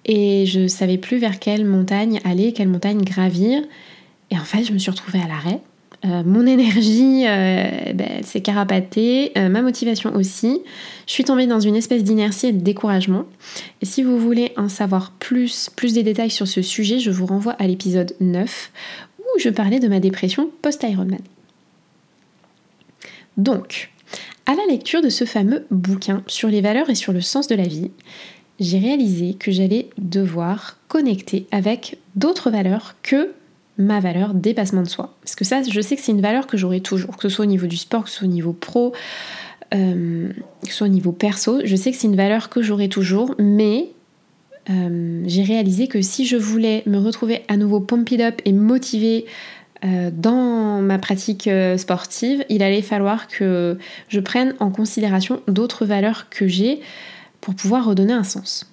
Et 0.05 0.45
je 0.45 0.67
savais 0.67 0.99
plus 0.99 1.17
vers 1.17 1.39
quelle 1.39 1.65
montagne 1.65 2.19
aller, 2.23 2.53
quelle 2.53 2.67
montagne 2.67 3.01
gravir. 3.01 3.63
Et 4.29 4.37
en 4.37 4.43
fait, 4.43 4.63
je 4.63 4.73
me 4.73 4.77
suis 4.77 4.91
retrouvée 4.91 5.21
à 5.21 5.27
l'arrêt. 5.27 5.59
Euh, 6.05 6.21
mon 6.23 6.45
énergie 6.45 7.23
euh, 7.25 7.93
ben, 7.93 8.23
s'est 8.23 8.41
carapatée, 8.41 9.31
euh, 9.37 9.47
ma 9.49 9.61
motivation 9.61 10.13
aussi. 10.13 10.61
Je 11.07 11.13
suis 11.13 11.23
tombée 11.23 11.47
dans 11.47 11.61
une 11.61 11.75
espèce 11.75 12.03
d'inertie 12.03 12.47
et 12.47 12.51
de 12.51 12.61
découragement. 12.61 13.23
Et 13.81 13.85
si 13.85 14.03
vous 14.03 14.19
voulez 14.19 14.51
en 14.57 14.67
savoir 14.67 15.11
plus, 15.17 15.69
plus 15.75 15.93
des 15.93 16.03
détails 16.03 16.29
sur 16.29 16.47
ce 16.47 16.61
sujet, 16.61 16.99
je 16.99 17.09
vous 17.09 17.25
renvoie 17.25 17.53
à 17.53 17.67
l'épisode 17.67 18.15
9 18.19 18.71
où 19.35 19.39
je 19.39 19.49
parlais 19.49 19.79
de 19.79 19.87
ma 19.87 19.99
dépression 19.99 20.49
post-Ironman. 20.61 21.21
Donc, 23.37 23.89
À 24.45 24.55
la 24.55 24.65
lecture 24.69 25.01
de 25.01 25.09
ce 25.09 25.23
fameux 25.23 25.65
bouquin 25.71 26.21
sur 26.27 26.49
les 26.49 26.59
valeurs 26.59 26.89
et 26.89 26.95
sur 26.95 27.13
le 27.13 27.21
sens 27.21 27.47
de 27.47 27.55
la 27.55 27.63
vie, 27.63 27.91
j'ai 28.59 28.77
réalisé 28.77 29.35
que 29.35 29.51
j'allais 29.51 29.89
devoir 29.97 30.77
connecter 30.89 31.47
avec 31.51 31.97
d'autres 32.15 32.51
valeurs 32.51 32.95
que 33.03 33.31
ma 33.77 34.01
valeur 34.01 34.33
dépassement 34.33 34.83
de 34.83 34.89
soi. 34.89 35.15
Parce 35.21 35.35
que 35.35 35.45
ça, 35.45 35.61
je 35.63 35.81
sais 35.81 35.95
que 35.95 36.01
c'est 36.01 36.11
une 36.11 36.21
valeur 36.21 36.45
que 36.45 36.57
j'aurai 36.57 36.81
toujours, 36.81 37.15
que 37.15 37.23
ce 37.23 37.29
soit 37.29 37.45
au 37.45 37.47
niveau 37.47 37.67
du 37.67 37.77
sport, 37.77 38.03
que 38.03 38.09
ce 38.09 38.17
soit 38.17 38.27
au 38.27 38.31
niveau 38.31 38.53
pro, 38.53 38.93
euh, 39.73 40.29
que 40.61 40.69
ce 40.69 40.73
soit 40.73 40.87
au 40.87 40.91
niveau 40.91 41.13
perso. 41.13 41.61
Je 41.63 41.75
sais 41.75 41.91
que 41.91 41.97
c'est 41.97 42.07
une 42.07 42.17
valeur 42.17 42.49
que 42.49 42.61
j'aurai 42.61 42.89
toujours, 42.89 43.33
mais 43.39 43.91
euh, 44.69 45.23
j'ai 45.25 45.43
réalisé 45.43 45.87
que 45.87 46.01
si 46.01 46.25
je 46.25 46.37
voulais 46.37 46.83
me 46.85 46.97
retrouver 46.97 47.43
à 47.47 47.57
nouveau 47.57 47.79
pumped 47.79 48.21
up 48.21 48.41
et 48.45 48.53
motivée 48.53 49.25
euh, 49.83 50.09
dans 50.13 50.81
ma 50.81 50.97
pratique 50.99 51.49
sportive, 51.77 52.45
il 52.49 52.63
allait 52.63 52.81
falloir 52.81 53.27
que 53.27 53.77
je 54.07 54.19
prenne 54.19 54.55
en 54.59 54.71
considération 54.71 55.41
d'autres 55.47 55.85
valeurs 55.85 56.29
que 56.29 56.47
j'ai 56.47 56.79
pour 57.41 57.55
pouvoir 57.55 57.85
redonner 57.85 58.13
un 58.13 58.23
sens. 58.23 58.69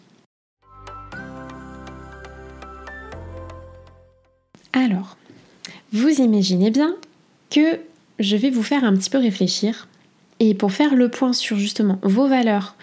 Alors, 4.73 5.17
vous 5.93 6.21
imaginez 6.21 6.71
bien 6.71 6.95
que 7.51 7.81
je 8.21 8.37
vais 8.37 8.51
vous 8.51 8.63
faire 8.63 8.85
un 8.85 8.95
petit 8.95 9.11
peu 9.11 9.19
réfléchir 9.19 9.89
et 10.39 10.55
pour 10.55 10.73
faire 10.73 10.95
le 10.95 11.09
point 11.09 11.33
sur 11.33 11.59
justement 11.59 11.99
vos 12.03 12.29
valeurs 12.29 12.77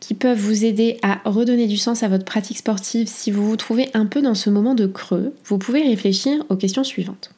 qui 0.00 0.14
peuvent 0.14 0.38
vous 0.38 0.64
aider 0.64 0.98
à 1.02 1.20
redonner 1.26 1.66
du 1.66 1.76
sens 1.76 2.02
à 2.02 2.08
votre 2.08 2.24
pratique 2.24 2.58
sportive 2.58 3.06
si 3.06 3.30
vous 3.30 3.46
vous 3.46 3.56
trouvez 3.56 3.90
un 3.94 4.06
peu 4.06 4.22
dans 4.22 4.34
ce 4.34 4.50
moment 4.50 4.74
de 4.74 4.86
creux, 4.86 5.34
vous 5.44 5.58
pouvez 5.58 5.82
réfléchir 5.82 6.44
aux 6.48 6.56
questions 6.56 6.84
suivantes. 6.84 7.30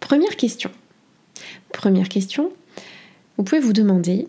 Première 0.00 0.36
question. 0.36 0.70
Première 1.72 2.08
question, 2.08 2.52
vous 3.36 3.44
pouvez 3.44 3.60
vous 3.60 3.72
demander, 3.72 4.28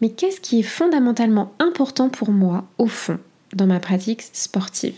mais 0.00 0.10
qu'est-ce 0.10 0.40
qui 0.40 0.60
est 0.60 0.62
fondamentalement 0.62 1.52
important 1.58 2.08
pour 2.08 2.30
moi 2.30 2.64
au 2.78 2.86
fond 2.86 3.18
dans 3.52 3.66
ma 3.66 3.80
pratique 3.80 4.22
sportive? 4.32 4.94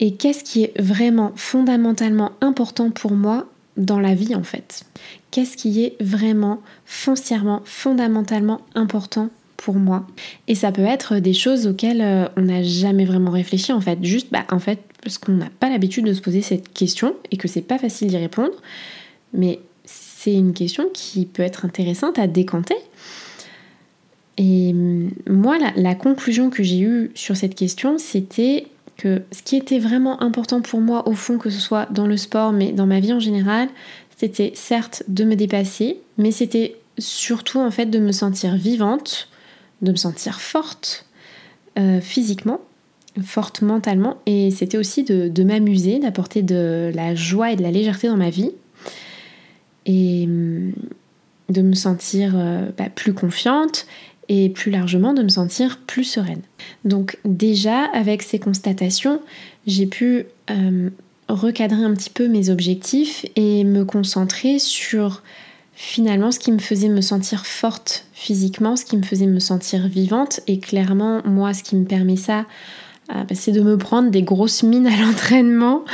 Et 0.00 0.14
qu'est-ce 0.14 0.44
qui 0.44 0.64
est 0.64 0.80
vraiment 0.80 1.32
fondamentalement 1.36 2.32
important 2.40 2.90
pour 2.90 3.12
moi 3.12 3.46
dans 3.76 4.00
la 4.00 4.14
vie 4.14 4.34
en 4.34 4.42
fait? 4.42 4.84
Qu'est-ce 5.30 5.56
qui 5.56 5.84
est 5.84 5.96
vraiment 6.00 6.60
foncièrement, 6.84 7.62
fondamentalement 7.64 8.60
important 8.74 9.30
pour 9.56 9.74
moi 9.74 10.06
Et 10.48 10.54
ça 10.54 10.72
peut 10.72 10.82
être 10.82 11.16
des 11.18 11.34
choses 11.34 11.66
auxquelles 11.66 12.00
euh, 12.00 12.26
on 12.36 12.42
n'a 12.42 12.62
jamais 12.62 13.04
vraiment 13.04 13.30
réfléchi 13.30 13.72
en 13.72 13.80
fait, 13.80 13.98
juste 14.02 14.28
bah, 14.30 14.44
en 14.50 14.58
fait 14.58 14.80
parce 15.02 15.18
qu'on 15.18 15.32
n'a 15.32 15.50
pas 15.60 15.68
l'habitude 15.68 16.04
de 16.04 16.12
se 16.12 16.20
poser 16.20 16.42
cette 16.42 16.72
question 16.72 17.14
et 17.30 17.36
que 17.36 17.48
c'est 17.48 17.62
pas 17.62 17.78
facile 17.78 18.08
d'y 18.08 18.16
répondre. 18.16 18.52
Mais 19.32 19.60
c'est 19.84 20.34
une 20.34 20.52
question 20.52 20.84
qui 20.92 21.26
peut 21.26 21.42
être 21.42 21.64
intéressante 21.64 22.18
à 22.18 22.26
décanter. 22.26 22.76
Et 24.36 24.70
hum, 24.72 25.10
moi, 25.28 25.56
la, 25.76 25.94
conclusion 25.94 26.50
que 26.50 26.62
j'ai 26.62 26.80
eue 26.80 27.10
sur 27.14 27.36
cette 27.36 27.54
question, 27.54 27.98
c'était 27.98 28.66
que 28.96 29.22
ce 29.32 29.42
qui 29.42 29.56
était 29.56 29.78
vraiment 29.78 30.22
important 30.22 30.60
pour 30.60 30.80
moi, 30.80 31.08
au 31.08 31.12
fond, 31.12 31.38
que 31.38 31.50
ce 31.50 31.60
soit 31.60 31.86
dans 31.90 32.06
le 32.06 32.16
sport, 32.16 32.52
mais 32.52 32.72
dans 32.72 32.86
ma 32.86 33.00
vie 33.00 33.12
en 33.12 33.20
général, 33.20 33.68
c'était 34.20 34.52
certes 34.54 35.02
de 35.08 35.24
me 35.24 35.34
dépasser, 35.34 35.98
mais 36.18 36.30
c'était 36.30 36.76
surtout 36.98 37.58
en 37.58 37.70
fait 37.70 37.86
de 37.86 37.98
me 37.98 38.12
sentir 38.12 38.54
vivante, 38.54 39.30
de 39.80 39.92
me 39.92 39.96
sentir 39.96 40.42
forte 40.42 41.06
euh, 41.78 42.02
physiquement, 42.02 42.60
forte 43.22 43.62
mentalement, 43.62 44.18
et 44.26 44.50
c'était 44.50 44.76
aussi 44.76 45.04
de 45.04 45.42
m'amuser, 45.42 46.00
d'apporter 46.00 46.42
de 46.42 46.92
la 46.94 47.14
joie 47.14 47.52
et 47.52 47.56
de 47.56 47.62
la 47.62 47.70
légèreté 47.70 48.08
dans 48.08 48.18
ma 48.18 48.28
vie 48.28 48.50
et 49.86 50.24
hum, 50.26 50.74
de 51.48 51.62
me 51.62 51.74
sentir 51.74 52.34
euh, 52.36 52.68
bah, 52.76 52.90
plus 52.94 53.14
confiante 53.14 53.86
et 54.28 54.50
plus 54.50 54.70
largement 54.70 55.14
de 55.14 55.22
me 55.22 55.30
sentir 55.30 55.78
plus 55.86 56.04
sereine. 56.04 56.42
Donc 56.84 57.18
déjà 57.24 57.84
avec 57.94 58.22
ces 58.22 58.38
constatations, 58.38 59.22
j'ai 59.66 59.86
pu 59.86 60.26
hum, 60.50 60.90
recadrer 61.30 61.82
un 61.82 61.94
petit 61.94 62.10
peu 62.10 62.28
mes 62.28 62.50
objectifs 62.50 63.24
et 63.36 63.64
me 63.64 63.84
concentrer 63.84 64.58
sur 64.58 65.22
finalement 65.74 66.30
ce 66.30 66.38
qui 66.38 66.52
me 66.52 66.58
faisait 66.58 66.88
me 66.88 67.00
sentir 67.00 67.46
forte 67.46 68.04
physiquement, 68.12 68.76
ce 68.76 68.84
qui 68.84 68.96
me 68.96 69.02
faisait 69.02 69.26
me 69.26 69.38
sentir 69.38 69.88
vivante. 69.88 70.40
Et 70.46 70.58
clairement 70.58 71.22
moi 71.24 71.54
ce 71.54 71.62
qui 71.62 71.76
me 71.76 71.86
permet 71.86 72.16
ça 72.16 72.46
c'est 73.32 73.52
de 73.52 73.60
me 73.60 73.76
prendre 73.76 74.10
des 74.10 74.22
grosses 74.22 74.62
mines 74.62 74.86
à 74.86 74.96
l'entraînement, 75.04 75.84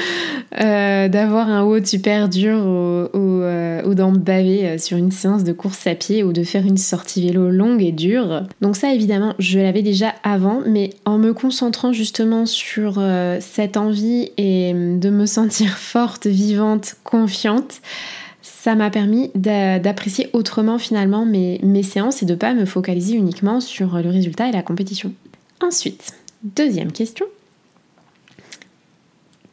euh, 0.60 1.08
d'avoir 1.08 1.48
un 1.48 1.62
haut 1.62 1.84
super 1.84 2.28
dur 2.28 2.56
ou, 2.58 3.18
euh, 3.18 3.94
d'en 3.94 4.12
baver 4.12 4.66
euh, 4.66 4.78
sur 4.78 4.96
une 4.96 5.10
séance 5.10 5.44
de 5.44 5.52
course 5.52 5.86
à 5.86 5.94
pied 5.94 6.22
ou 6.22 6.32
de 6.32 6.44
faire 6.44 6.66
une 6.66 6.76
sortie 6.76 7.26
vélo 7.26 7.50
longue 7.50 7.82
et 7.82 7.92
dure. 7.92 8.42
Donc 8.60 8.76
ça 8.76 8.92
évidemment 8.92 9.34
je 9.38 9.58
l'avais 9.58 9.82
déjà 9.82 10.14
avant, 10.22 10.60
mais 10.66 10.90
en 11.04 11.18
me 11.18 11.32
concentrant 11.32 11.92
justement 11.92 12.46
sur 12.46 13.02
cette 13.40 13.76
envie 13.76 14.30
et 14.36 14.72
de 14.72 15.10
me 15.10 15.26
sentir 15.26 15.70
forte, 15.78 16.26
vivante, 16.26 16.96
confiante, 17.04 17.80
ça 18.42 18.74
m'a 18.74 18.90
permis 18.90 19.30
d'apprécier 19.34 20.28
autrement 20.32 20.78
finalement 20.78 21.24
mes, 21.24 21.60
mes 21.62 21.82
séances 21.82 22.22
et 22.22 22.26
de 22.26 22.32
ne 22.32 22.38
pas 22.38 22.54
me 22.54 22.64
focaliser 22.64 23.14
uniquement 23.14 23.60
sur 23.60 23.96
le 23.98 24.10
résultat 24.10 24.48
et 24.48 24.52
la 24.52 24.62
compétition. 24.62 25.12
Ensuite, 25.62 26.12
Deuxième 26.42 26.92
question. 26.92 27.26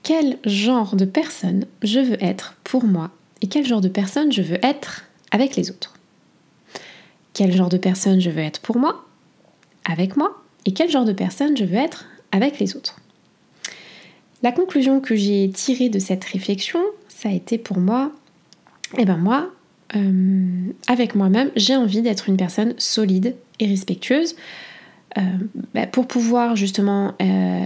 Quel 0.03 0.37
genre 0.45 0.95
de 0.95 1.05
personne 1.05 1.65
je 1.81 1.99
veux 1.99 2.21
être 2.21 2.55
pour 2.63 2.83
moi 2.83 3.09
et 3.41 3.47
quel 3.47 3.65
genre 3.65 3.81
de 3.81 3.87
personne 3.87 4.31
je 4.31 4.41
veux 4.41 4.63
être 4.63 5.05
avec 5.31 5.55
les 5.55 5.71
autres? 5.71 5.93
Quel 7.33 7.55
genre 7.55 7.69
de 7.69 7.77
personne 7.77 8.19
je 8.19 8.29
veux 8.29 8.41
être 8.41 8.61
pour 8.61 8.77
moi, 8.77 9.05
avec 9.85 10.17
moi 10.17 10.41
et 10.65 10.73
quel 10.73 10.89
genre 10.89 11.05
de 11.05 11.13
personne 11.13 11.55
je 11.55 11.63
veux 11.63 11.77
être 11.77 12.05
avec 12.31 12.59
les 12.59 12.75
autres? 12.75 12.99
La 14.43 14.51
conclusion 14.51 14.99
que 14.99 15.15
j'ai 15.15 15.49
tirée 15.49 15.87
de 15.87 15.99
cette 15.99 16.25
réflexion, 16.25 16.81
ça 17.07 17.29
a 17.29 17.31
été 17.31 17.57
pour 17.57 17.77
moi, 17.77 18.11
eh 18.97 19.05
ben 19.05 19.15
moi, 19.15 19.49
euh, 19.95 20.71
avec 20.87 21.15
moi-même, 21.15 21.49
j'ai 21.55 21.77
envie 21.77 22.01
d'être 22.01 22.27
une 22.27 22.35
personne 22.35 22.73
solide 22.77 23.35
et 23.59 23.67
respectueuse 23.67 24.35
euh, 25.17 25.21
bah, 25.73 25.85
pour 25.87 26.07
pouvoir 26.07 26.55
justement 26.55 27.13
euh, 27.21 27.65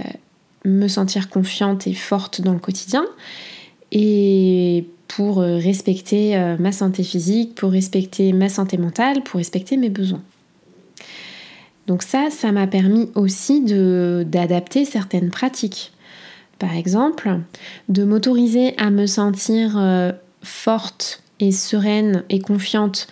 me 0.66 0.88
sentir 0.88 1.30
confiante 1.30 1.88
et 1.88 1.94
forte 1.94 2.42
dans 2.42 2.54
le 2.54 2.60
quotidien 2.60 3.06
et 3.92 4.86
pour 5.08 5.40
euh, 5.40 5.58
respecter 5.58 6.38
ma 6.60 6.72
santé 6.72 7.04
physique, 7.04 7.56
pour 7.56 7.72
respecter 7.72 8.34
ma 8.34 8.50
santé 8.50 8.78
mentale, 8.78 9.24
pour 9.24 9.38
respecter 9.38 9.78
mes 9.78 9.90
besoins. 9.90 10.22
Donc 11.88 12.04
ça, 12.04 12.30
ça 12.30 12.52
m'a 12.52 12.68
permis 12.68 13.10
aussi 13.16 13.62
d'adapter 13.62 14.84
certaines 14.84 15.30
pratiques. 15.30 15.94
Par 16.60 16.76
exemple, 16.76 17.40
de 17.88 18.04
m'autoriser 18.04 18.78
à 18.78 18.90
me 18.90 19.06
sentir 19.06 19.82
forte 20.42 21.24
et 21.40 21.54
sereine 21.54 22.26
et 22.30 22.40
confiante 22.40 23.08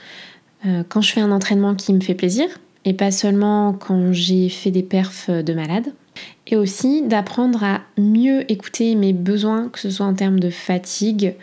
quand 0.89 0.99
je 0.99 1.13
fais 1.13 1.21
un 1.21 1.31
entraînement 1.31 1.73
qui 1.73 1.93
me 1.93 2.01
fait 2.01 2.15
plaisir, 2.15 2.49
et 2.85 2.93
pas 2.93 3.11
seulement 3.11 3.73
quand 3.73 4.13
j'ai 4.13 4.49
fait 4.49 4.71
des 4.71 4.83
perfs 4.83 5.29
de 5.29 5.53
malade. 5.53 5.93
Et 6.47 6.55
aussi 6.55 7.01
d'apprendre 7.01 7.63
à 7.63 7.81
mieux 7.97 8.49
écouter 8.49 8.95
mes 8.95 9.11
besoins, 9.11 9.67
que 9.69 9.79
ce 9.79 9.89
soit 9.89 10.05
en 10.05 10.13
termes 10.13 10.39
de 10.39 10.51
fatigue, 10.51 11.35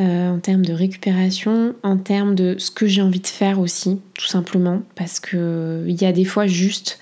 euh, 0.00 0.30
en 0.30 0.38
termes 0.38 0.64
de 0.64 0.72
récupération, 0.72 1.74
en 1.82 1.96
termes 1.96 2.34
de 2.34 2.56
ce 2.58 2.70
que 2.70 2.86
j'ai 2.86 3.02
envie 3.02 3.20
de 3.20 3.26
faire 3.26 3.60
aussi, 3.60 4.00
tout 4.14 4.26
simplement. 4.26 4.82
Parce 4.96 5.20
que 5.20 5.84
il 5.86 6.00
y 6.00 6.04
a 6.04 6.12
des 6.12 6.24
fois 6.24 6.46
juste, 6.46 6.98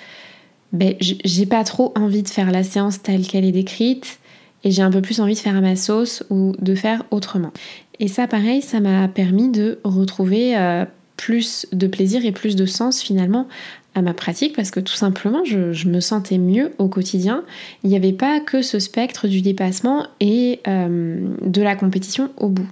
ben, 0.73 0.95
j'ai 1.01 1.47
pas 1.47 1.65
trop 1.65 1.93
envie 1.97 2.23
de 2.23 2.29
faire 2.29 2.51
la 2.51 2.63
séance 2.63 3.01
telle 3.03 3.27
qu'elle 3.27 3.45
est 3.45 3.53
décrite 3.53 4.19
et 4.63 4.71
j'ai 4.71 4.83
un 4.83 4.91
peu 4.91 5.01
plus 5.01 5.21
envie 5.21 5.35
de 5.35 5.39
faire 5.39 5.57
à 5.57 5.61
ma 5.61 5.77
sauce 5.77 6.23
ou 6.29 6.53
de 6.61 6.75
faire 6.75 7.05
autrement. 7.11 7.53
Et 7.99 8.09
ça, 8.09 8.27
pareil, 8.27 8.61
ça 8.61 8.81
m'a 8.81 9.09
permis 9.09 9.51
de 9.51 9.79
retrouver 9.85 10.57
euh, 10.57 10.85
plus 11.21 11.67
de 11.73 11.87
plaisir 11.87 12.25
et 12.25 12.33
plus 12.33 12.57
de 12.57 12.65
sens 12.65 13.03
finalement 13.03 13.47
à 13.95 14.01
ma 14.01 14.15
pratique 14.15 14.57
parce 14.57 14.71
que 14.71 14.81
tout 14.81 14.95
simplement 14.95 15.45
je, 15.45 15.87
me 15.87 16.01
sentais 16.01 16.39
mieux 16.39 16.73
au 16.79 16.89
quotidien. 16.89 17.45
Il 17.85 17.91
n'y 17.91 17.97
avait 17.97 18.15
pas 18.15 18.41
que 18.41 18.63
ce 18.63 18.79
spectre 18.79 19.29
du 19.29 19.43
dépassement 19.43 20.07
et 20.21 20.61
euh, 20.67 21.21
de 21.43 21.61
la 21.61 21.77
compétition 21.77 22.31
au 22.39 22.49
bout. 22.49 22.69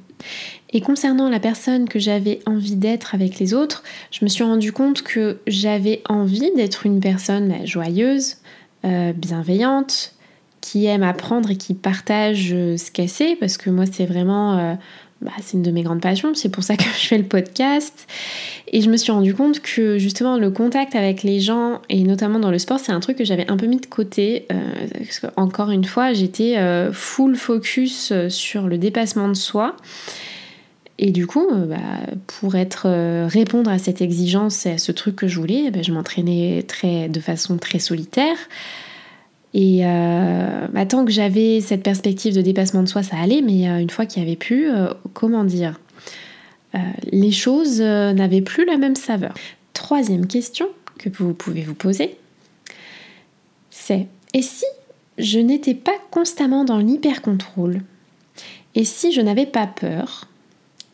Et 0.70 0.80
concernant 0.80 1.28
la 1.28 1.40
personne 1.40 1.88
que 1.88 1.98
j'avais 1.98 2.40
envie 2.46 2.76
d'être 2.76 3.14
avec 3.14 3.38
les 3.38 3.52
autres, 3.52 3.82
je 4.10 4.24
me 4.24 4.30
suis 4.30 4.44
rendu 4.44 4.72
compte 4.72 5.02
que 5.02 5.38
j'avais 5.46 6.00
envie 6.08 6.50
d'être 6.56 6.86
une 6.86 7.00
personne 7.00 7.48
bah, 7.48 7.64
joyeuse, 7.66 8.36
euh, 8.86 9.12
bienveillante, 9.12 10.14
qui 10.62 10.86
aime 10.86 11.02
apprendre 11.02 11.50
et 11.50 11.56
qui 11.56 11.74
partage 11.74 12.50
euh, 12.52 12.78
ce 12.78 12.90
qu'elle 12.90 13.10
sait, 13.10 13.36
parce 13.38 13.58
que 13.58 13.68
moi 13.68 13.84
c'est 13.90 14.06
vraiment 14.06 14.76
bah, 15.20 15.32
c'est 15.42 15.56
une 15.56 15.64
de 15.64 15.72
mes 15.72 15.82
grandes 15.82 16.00
passions, 16.00 16.32
c'est 16.34 16.48
pour 16.48 16.62
ça 16.62 16.76
que 16.76 16.84
je 16.98 17.06
fais 17.06 17.18
le 17.18 17.24
podcast. 17.24 18.06
Et 18.68 18.80
je 18.80 18.90
me 18.90 18.96
suis 18.96 19.10
rendu 19.10 19.34
compte 19.34 19.60
que 19.60 19.98
justement 19.98 20.36
le 20.36 20.50
contact 20.50 20.94
avec 20.94 21.22
les 21.22 21.40
gens, 21.40 21.80
et 21.88 22.02
notamment 22.02 22.38
dans 22.38 22.50
le 22.50 22.58
sport, 22.58 22.78
c'est 22.78 22.92
un 22.92 23.00
truc 23.00 23.18
que 23.18 23.24
j'avais 23.24 23.50
un 23.50 23.56
peu 23.56 23.66
mis 23.66 23.78
de 23.78 23.86
côté. 23.86 24.46
Euh, 24.52 24.86
parce 24.98 25.26
encore 25.36 25.70
une 25.70 25.84
fois, 25.84 26.12
j'étais 26.12 26.56
euh, 26.58 26.92
full 26.92 27.34
focus 27.34 28.12
euh, 28.12 28.28
sur 28.28 28.68
le 28.68 28.78
dépassement 28.78 29.28
de 29.28 29.34
soi. 29.34 29.76
et 30.98 31.10
du 31.10 31.26
coup, 31.26 31.48
bah, 31.52 31.76
pour 32.26 32.52
répondre 32.52 33.70
à 33.70 33.78
cette 33.78 34.00
exigence 34.00 34.66
et 34.66 34.72
à 34.72 34.78
ce 34.78 34.92
truc 34.92 35.16
que 35.16 35.26
je 35.26 35.40
voulais, 35.40 35.70
bah, 35.70 35.82
je 35.82 35.92
m'entraînais 35.92 36.64
de 37.08 37.20
façon 37.20 37.56
très 37.56 37.80
solitaire. 37.80 38.36
Et 39.54 39.82
bah, 39.82 40.86
tant 40.86 41.04
que 41.04 41.10
j'avais 41.10 41.60
cette 41.60 41.82
perspective 41.82 42.34
de 42.34 42.42
dépassement 42.42 42.82
de 42.82 42.88
soi, 42.88 43.02
ça 43.02 43.16
allait, 43.16 43.40
mais 43.40 43.64
une 43.64 43.90
fois 43.90 44.06
qu'il 44.06 44.22
n'y 44.22 44.28
avait 44.28 44.36
plus, 44.36 44.68
comment 45.14 45.44
dire, 45.44 45.80
les 47.10 47.30
choses 47.30 47.80
n'avaient 47.80 48.42
plus 48.42 48.66
la 48.66 48.76
même 48.76 48.96
saveur. 48.96 49.34
Troisième 49.72 50.26
question 50.26 50.68
que 50.98 51.08
vous 51.08 51.32
pouvez 51.32 51.62
vous 51.62 51.74
poser, 51.74 52.16
c'est 53.70 54.06
et 54.34 54.42
si 54.42 54.66
je 55.16 55.38
n'étais 55.38 55.74
pas 55.74 55.96
constamment 56.10 56.64
dans 56.64 56.78
l'hyper-contrôle 56.78 57.80
Et 58.74 58.84
si 58.84 59.12
je 59.12 59.20
n'avais 59.20 59.46
pas 59.46 59.66
peur, 59.66 60.28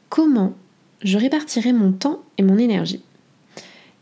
comment 0.08 0.54
je 1.02 1.18
répartirais 1.18 1.72
mon 1.72 1.92
temps 1.92 2.22
et 2.38 2.42
mon 2.42 2.56
énergie? 2.56 3.02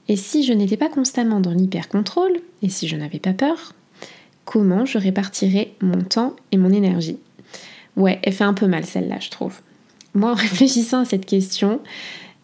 Et 0.08 0.16
si 0.16 0.42
je 0.42 0.52
n'étais 0.52 0.76
pas 0.76 0.88
constamment 0.88 1.40
dans 1.40 1.52
l'hyper-contrôle 1.52 2.40
Et 2.62 2.68
si 2.68 2.86
je 2.86 2.96
n'avais 2.96 3.18
pas 3.18 3.32
peur, 3.32 3.72
comment 4.44 4.84
je 4.84 4.98
répartirais 4.98 5.72
mon 5.80 6.02
temps 6.02 6.36
et 6.50 6.56
mon 6.56 6.70
énergie 6.70 7.18
Ouais, 7.96 8.18
elle 8.22 8.32
fait 8.32 8.44
un 8.44 8.54
peu 8.54 8.66
mal 8.66 8.84
celle-là, 8.84 9.18
je 9.20 9.30
trouve. 9.30 9.60
Moi, 10.14 10.30
en 10.30 10.34
réfléchissant 10.48 11.00
à 11.00 11.04
cette 11.04 11.26
question, 11.26 11.80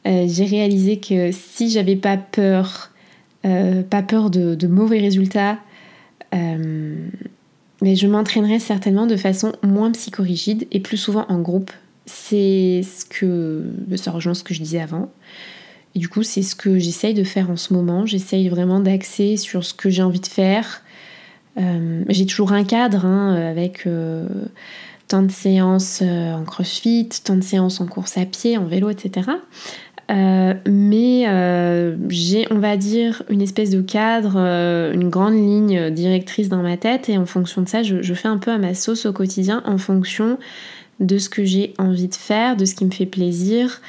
euh, 0.07 0.27
j'ai 0.29 0.45
réalisé 0.45 0.99
que 0.99 1.31
si 1.33 1.71
j'avais 1.71 1.97
pas 1.97 2.17
peur, 2.17 2.91
euh, 3.45 3.83
pas 3.83 4.03
peur 4.03 4.31
de, 4.31 4.67
mauvais 4.67 5.01
résultats, 5.01 5.59
euh, 6.35 6.97
mais 7.81 7.97
je 7.97 8.07
m'entraînerais 8.07 8.59
certainement 8.59 9.07
de 9.07 9.17
façon 9.17 9.53
moins 9.63 9.93
psychorigide 9.93 10.67
et 10.73 10.81
plus 10.81 10.97
souvent 10.97 11.27
en 11.29 11.41
groupe. 11.41 11.71
C'est 12.07 12.83
ce 12.83 13.05
que 13.05 13.65
ça 13.97 14.11
rejoint 14.11 14.35
ce 14.35 14.43
que 14.43 14.55
je 14.55 14.63
disais 14.63 14.81
avant. 14.81 15.11
Et 15.95 15.99
du 15.99 16.09
coup, 16.09 16.23
c'est 16.23 16.43
ce 16.43 16.55
que 16.55 16.79
j'essaye 16.79 17.15
de 17.15 17.25
faire 17.25 17.51
en 17.51 17.57
ce 17.57 17.75
moment. 17.75 18.07
J'essaye 18.07 18.49
vraiment 18.49 18.81
d'axer 18.81 19.37
sur 19.37 19.65
ce 19.65 19.75
que 19.75 19.91
j'ai 19.91 20.03
envie 20.03 20.21
de 20.21 20.27
faire. 20.27 20.83
Euh, 21.59 22.05
j'ai 22.09 22.27
toujours 22.27 22.53
un 22.53 22.65
cadre 22.65 23.05
hein, 23.05 23.35
avec 23.35 23.87
euh, 23.87 24.27
tant 25.09 25.23
de 25.23 25.31
séances 25.31 26.01
euh, 26.03 26.33
en 26.35 26.45
crossfit, 26.45 27.09
tant 27.25 27.37
de 27.37 27.43
séances 27.43 27.81
en 27.81 27.87
course 27.87 28.17
à 28.17 28.25
pied, 28.25 28.57
en 28.57 28.65
vélo, 28.65 28.91
etc. 28.91 29.31
Euh, 30.11 30.55
mais 30.67 31.25
euh, 31.29 31.97
j'ai, 32.09 32.47
on 32.51 32.59
va 32.59 32.77
dire, 32.77 33.23
une 33.29 33.43
espèce 33.43 33.71
de 33.71 33.83
cadre, 33.83 34.35
euh, 34.37 34.95
une 34.95 35.11
grande 35.11 35.35
ligne 35.35 35.91
directrice 35.91 36.49
dans 36.49 36.63
ma 36.63 36.77
tête, 36.77 37.09
et 37.09 37.19
en 37.19 37.27
fonction 37.27 37.63
de 37.63 37.69
ça, 37.69 37.83
je, 37.83 38.15
fais 38.15 38.29
un 38.29 38.39
peu 38.39 38.51
à 38.51 38.59
ma 38.59 38.75
sauce 38.75 39.05
au 39.05 39.13
quotidien, 39.13 39.63
en 39.67 39.77
fonction 39.77 40.39
de 41.01 41.19
ce 41.19 41.29
que 41.29 41.45
j'ai 41.45 41.75
envie 41.79 42.09
de 42.09 42.15
faire, 42.15 42.57
de 42.57 42.65
ce 42.65 42.75
qui 42.75 42.85
me 42.85 42.91
fait 42.91 43.07
plaisir, 43.07 43.81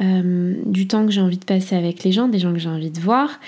du 0.00 0.86
temps 0.86 1.06
que 1.06 1.10
j'ai 1.10 1.20
envie 1.20 1.38
de 1.38 1.44
passer 1.44 1.74
avec 1.74 2.04
les 2.04 2.12
gens, 2.12 2.28
des 2.28 2.38
gens 2.38 2.52
que 2.52 2.58
j'ai 2.58 2.68
envie 2.68 2.90
de 2.90 3.00
voir. 3.00 3.40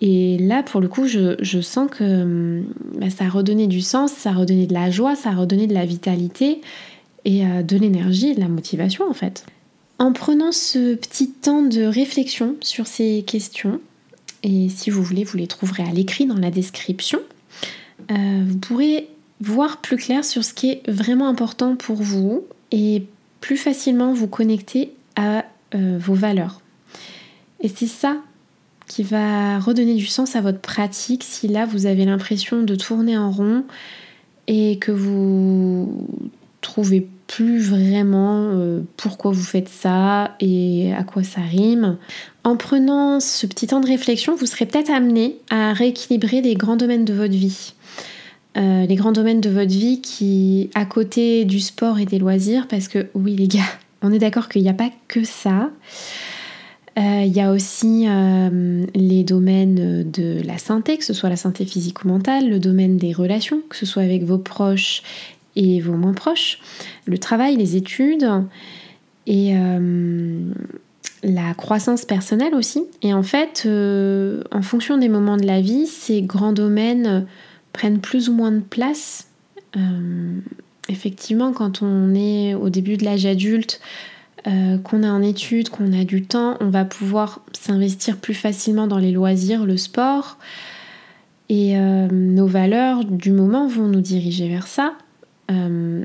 Et 0.00 0.38
là, 0.38 0.62
pour 0.62 0.80
le 0.80 0.88
coup, 0.88 1.06
je, 1.06 1.60
sens 1.60 1.90
que 1.90 2.62
bah, 2.94 3.10
ça 3.10 3.24
a 3.24 3.28
redonné 3.28 3.66
du 3.66 3.80
sens, 3.82 4.12
ça 4.12 4.30
a 4.30 4.32
redonné 4.32 4.66
de 4.66 4.72
la 4.72 4.90
joie, 4.90 5.14
ça 5.14 5.30
a 5.30 5.34
redonné 5.34 5.66
de 5.66 5.74
la 5.74 5.84
vitalité 5.84 6.60
et 7.26 7.44
de 7.44 7.76
l'énergie 7.76 8.34
de 8.34 8.40
la 8.40 8.48
motivation 8.48 9.06
en 9.08 9.12
fait. 9.12 9.44
En 9.98 10.14
prenant 10.14 10.52
ce 10.52 10.94
petit 10.94 11.30
temps 11.30 11.60
de 11.60 11.82
réflexion 11.82 12.56
sur 12.62 12.86
ces 12.86 13.22
questions, 13.26 13.78
et 14.42 14.68
si 14.68 14.90
vous 14.90 15.02
voulez, 15.02 15.24
vous 15.24 15.36
les 15.36 15.46
trouverez 15.46 15.82
à 15.82 15.92
l'écrit 15.92 16.26
dans 16.26 16.36
la 16.36 16.50
description, 16.50 17.20
euh, 18.10 18.44
vous 18.46 18.58
pourrez 18.58 19.08
voir 19.40 19.78
plus 19.78 19.96
clair 19.96 20.24
sur 20.24 20.44
ce 20.44 20.54
qui 20.54 20.70
est 20.70 20.90
vraiment 20.90 21.28
important 21.28 21.76
pour 21.76 21.96
vous 21.96 22.44
et 22.70 23.04
plus 23.40 23.56
facilement 23.56 24.12
vous 24.12 24.26
connecter 24.26 24.92
à 25.16 25.44
euh, 25.74 25.98
vos 26.00 26.14
valeurs. 26.14 26.60
Et 27.60 27.68
c'est 27.68 27.86
ça 27.86 28.16
qui 28.90 29.04
va 29.04 29.60
redonner 29.60 29.94
du 29.94 30.06
sens 30.06 30.34
à 30.34 30.40
votre 30.40 30.58
pratique 30.58 31.22
si 31.22 31.46
là 31.46 31.64
vous 31.64 31.86
avez 31.86 32.04
l'impression 32.04 32.64
de 32.64 32.74
tourner 32.74 33.16
en 33.16 33.30
rond 33.30 33.62
et 34.48 34.80
que 34.80 34.90
vous 34.90 36.08
trouvez 36.60 37.06
plus 37.28 37.60
vraiment 37.60 38.50
euh, 38.52 38.80
pourquoi 38.96 39.30
vous 39.30 39.44
faites 39.44 39.68
ça 39.68 40.34
et 40.40 40.92
à 40.92 41.04
quoi 41.04 41.22
ça 41.22 41.40
rime. 41.40 41.98
En 42.42 42.56
prenant 42.56 43.20
ce 43.20 43.46
petit 43.46 43.68
temps 43.68 43.78
de 43.78 43.86
réflexion, 43.86 44.34
vous 44.34 44.46
serez 44.46 44.66
peut-être 44.66 44.90
amené 44.90 45.36
à 45.50 45.72
rééquilibrer 45.72 46.40
les 46.40 46.56
grands 46.56 46.76
domaines 46.76 47.04
de 47.04 47.14
votre 47.14 47.34
vie. 47.34 47.74
Euh, 48.56 48.86
les 48.86 48.96
grands 48.96 49.12
domaines 49.12 49.40
de 49.40 49.50
votre 49.50 49.70
vie 49.70 50.00
qui, 50.00 50.68
à 50.74 50.84
côté 50.84 51.44
du 51.44 51.60
sport 51.60 52.00
et 52.00 52.06
des 52.06 52.18
loisirs, 52.18 52.66
parce 52.66 52.88
que 52.88 53.06
oui 53.14 53.36
les 53.36 53.46
gars, 53.46 53.70
on 54.02 54.12
est 54.12 54.18
d'accord 54.18 54.48
qu'il 54.48 54.62
n'y 54.62 54.68
a 54.68 54.74
pas 54.74 54.90
que 55.06 55.22
ça. 55.22 55.70
Euh, 56.98 57.22
il 57.24 57.32
y 57.32 57.40
a 57.40 57.52
aussi 57.52 58.06
les 58.94 59.24
domaines 59.24 60.10
de 60.10 60.42
la 60.44 60.58
santé, 60.58 60.98
que 60.98 61.04
ce 61.04 61.14
soit 61.14 61.28
la 61.28 61.36
santé 61.36 61.64
physique 61.64 62.04
ou 62.04 62.08
mentale, 62.08 62.48
le 62.48 62.58
domaine 62.58 62.96
des 62.96 63.12
relations, 63.12 63.62
que 63.68 63.76
ce 63.76 63.86
soit 63.86 64.02
avec 64.02 64.24
vos 64.24 64.38
proches 64.38 65.02
et 65.56 65.80
vos 65.80 65.94
moins 65.94 66.12
proches, 66.14 66.58
le 67.06 67.18
travail, 67.18 67.56
les 67.56 67.76
études 67.76 68.28
et 69.26 69.56
euh, 69.56 70.52
la 71.22 71.54
croissance 71.54 72.04
personnelle 72.04 72.54
aussi. 72.54 72.84
Et 73.02 73.12
en 73.12 73.22
fait, 73.22 73.64
euh, 73.66 74.42
en 74.52 74.62
fonction 74.62 74.98
des 74.98 75.08
moments 75.08 75.36
de 75.36 75.46
la 75.46 75.60
vie, 75.60 75.86
ces 75.86 76.22
grands 76.22 76.52
domaines 76.52 77.26
prennent 77.72 78.00
plus 78.00 78.28
ou 78.28 78.34
moins 78.34 78.52
de 78.52 78.60
place. 78.60 79.28
Euh, 79.76 80.40
effectivement, 80.88 81.52
quand 81.52 81.82
on 81.82 82.14
est 82.14 82.54
au 82.54 82.70
début 82.70 82.96
de 82.96 83.04
l'âge 83.04 83.26
adulte, 83.26 83.80
qu'on 84.44 85.02
est 85.02 85.08
en 85.08 85.22
études, 85.22 85.68
qu'on 85.68 85.92
a 85.92 86.04
du 86.04 86.22
temps, 86.22 86.56
on 86.60 86.68
va 86.68 86.84
pouvoir 86.84 87.40
s'investir 87.52 88.16
plus 88.16 88.34
facilement 88.34 88.86
dans 88.86 88.98
les 88.98 89.12
loisirs, 89.12 89.64
le 89.64 89.76
sport. 89.76 90.38
Et 91.48 91.76
nos 91.76 92.46
valeurs 92.46 93.04
du 93.04 93.32
moment 93.32 93.66
vont 93.66 93.88
nous 93.88 94.00
diriger 94.00 94.48
vers 94.48 94.66
ça. 94.66 94.94
Euh, 95.50 96.04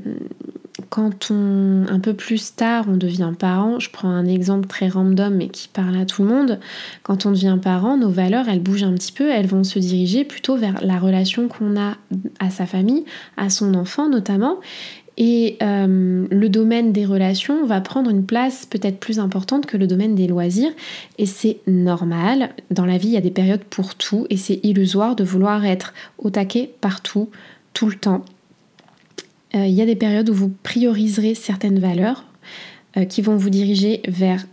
quand 0.90 1.30
on, 1.30 1.86
un 1.88 2.00
peu 2.00 2.14
plus 2.14 2.54
tard, 2.54 2.86
on 2.88 2.96
devient 2.96 3.32
parent, 3.38 3.78
je 3.80 3.90
prends 3.90 4.10
un 4.10 4.26
exemple 4.26 4.66
très 4.66 4.88
random 4.88 5.34
mais 5.34 5.48
qui 5.48 5.68
parle 5.68 5.96
à 5.96 6.04
tout 6.04 6.22
le 6.22 6.28
monde, 6.28 6.60
quand 7.02 7.26
on 7.26 7.30
devient 7.30 7.58
parent, 7.62 7.96
nos 7.96 8.10
valeurs, 8.10 8.48
elles 8.48 8.60
bougent 8.60 8.84
un 8.84 8.94
petit 8.94 9.12
peu, 9.12 9.30
elles 9.30 9.46
vont 9.46 9.64
se 9.64 9.78
diriger 9.78 10.24
plutôt 10.24 10.56
vers 10.56 10.84
la 10.84 10.98
relation 10.98 11.48
qu'on 11.48 11.80
a 11.80 11.96
à 12.40 12.50
sa 12.50 12.66
famille, 12.66 13.04
à 13.36 13.48
son 13.48 13.74
enfant 13.74 14.08
notamment. 14.08 14.56
Et 15.18 15.56
euh, 15.62 16.26
le 16.30 16.48
domaine 16.48 16.92
des 16.92 17.06
relations 17.06 17.64
va 17.64 17.80
prendre 17.80 18.10
une 18.10 18.26
place 18.26 18.66
peut-être 18.66 19.00
plus 19.00 19.18
importante 19.18 19.66
que 19.66 19.76
le 19.76 19.86
domaine 19.86 20.14
des 20.14 20.26
loisirs. 20.26 20.70
Et 21.18 21.26
c'est 21.26 21.58
normal. 21.66 22.50
Dans 22.70 22.84
la 22.84 22.98
vie, 22.98 23.08
il 23.08 23.14
y 23.14 23.18
a 23.18 23.22
des 23.22 23.30
périodes 23.30 23.64
pour 23.64 23.94
tout. 23.94 24.26
Et 24.28 24.36
c'est 24.36 24.60
illusoire 24.62 25.16
de 25.16 25.24
vouloir 25.24 25.64
être 25.64 25.94
au 26.18 26.30
taquet 26.30 26.74
partout, 26.80 27.30
tout 27.72 27.88
le 27.88 27.96
temps. 27.96 28.24
Euh, 29.54 29.66
il 29.66 29.72
y 29.72 29.82
a 29.82 29.86
des 29.86 29.96
périodes 29.96 30.28
où 30.28 30.34
vous 30.34 30.52
prioriserez 30.62 31.34
certaines 31.34 31.78
valeurs 31.78 32.24
euh, 32.96 33.04
qui 33.04 33.22
vont 33.22 33.36
vous 33.36 33.50
diriger 33.50 34.02
vers 34.08 34.44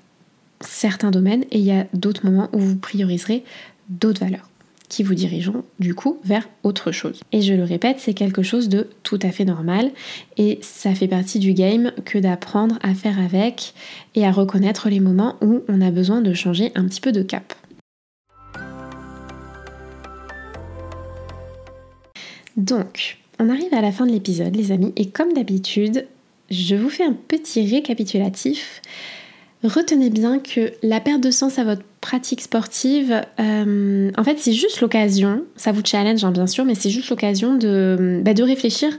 certains 0.62 1.12
domaines 1.12 1.44
et 1.52 1.60
il 1.60 1.66
y 1.66 1.72
a 1.72 1.88
d'autres 1.94 2.26
moments 2.26 2.50
où 2.54 2.60
vous 2.60 2.78
prioriserez 2.78 3.44
d'autres 3.90 4.22
valeurs 4.22 4.50
qui 4.94 5.02
vous 5.02 5.16
dirigeront 5.16 5.64
du 5.80 5.96
coup 5.96 6.20
vers 6.24 6.48
autre 6.62 6.92
chose. 6.92 7.20
Et 7.32 7.42
je 7.42 7.56
le 7.56 7.64
répète, 7.64 7.98
c'est 7.98 8.14
quelque 8.14 8.44
chose 8.44 8.70
de 8.70 8.90
tout 9.02 9.18
à 9.24 9.32
fait 9.32 9.44
normal 9.44 9.92
et 10.38 10.60
ça 10.62 10.94
fait 10.94 11.08
partie 11.08 11.40
du 11.40 11.54
game 11.54 11.92
que 12.06 12.20
d'apprendre 12.20 12.78
à 12.84 12.94
faire 12.94 13.20
avec 13.20 13.74
et 14.14 14.24
à 14.24 14.32
reconnaître 14.32 14.90
les 14.90 15.00
moments 15.00 15.36
où 15.42 15.62
on 15.68 15.82
a 15.82 15.90
besoin 15.90 16.22
de 16.22 16.32
changer 16.34 16.72
un 16.76 16.86
petit 16.86 17.02
peu 17.02 17.12
de 17.12 17.24
cap. 17.24 17.56
Donc, 22.56 23.18
on 23.40 23.50
arrive 23.50 23.74
à 23.74 23.82
la 23.82 23.92
fin 23.92 24.06
de 24.06 24.12
l'épisode, 24.12 24.56
les 24.56 24.72
amis, 24.72 24.94
et 24.96 25.08
comme 25.08 25.34
d'habitude, 25.34 26.06
je 26.52 26.76
vous 26.76 26.90
fais 26.90 27.04
un 27.04 27.14
petit 27.14 27.68
récapitulatif. 27.68 28.80
Retenez 29.64 30.12
bien 30.12 30.38
que 30.38 30.72
la 30.84 31.00
perte 31.00 31.22
de 31.22 31.32
sens 31.32 31.58
à 31.58 31.64
votre 31.64 31.82
pratique 32.04 32.42
sportive, 32.42 33.22
euh, 33.40 34.12
en 34.18 34.24
fait, 34.26 34.38
c'est 34.38 34.52
juste 34.52 34.82
l'occasion, 34.82 35.46
ça 35.56 35.72
vous 35.72 35.82
challenge 35.86 36.26
hein, 36.26 36.32
bien 36.32 36.48
sûr, 36.48 36.66
mais 36.66 36.76
c'est 36.76 36.90
juste 36.90 37.10
l'occasion 37.10 37.56
de, 37.56 38.22
bah, 38.26 38.34
de 38.34 38.44
réfléchir 38.44 38.92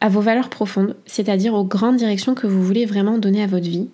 à 0.00 0.08
vos 0.08 0.20
valeurs 0.20 0.48
profondes, 0.48 0.96
c'est-à-dire 1.06 1.54
aux 1.54 1.64
grandes 1.64 1.96
directions 1.96 2.34
que 2.34 2.48
vous 2.48 2.60
voulez 2.60 2.84
vraiment 2.84 3.16
donner 3.16 3.44
à 3.44 3.46
votre 3.46 3.68
vie. 3.68 3.88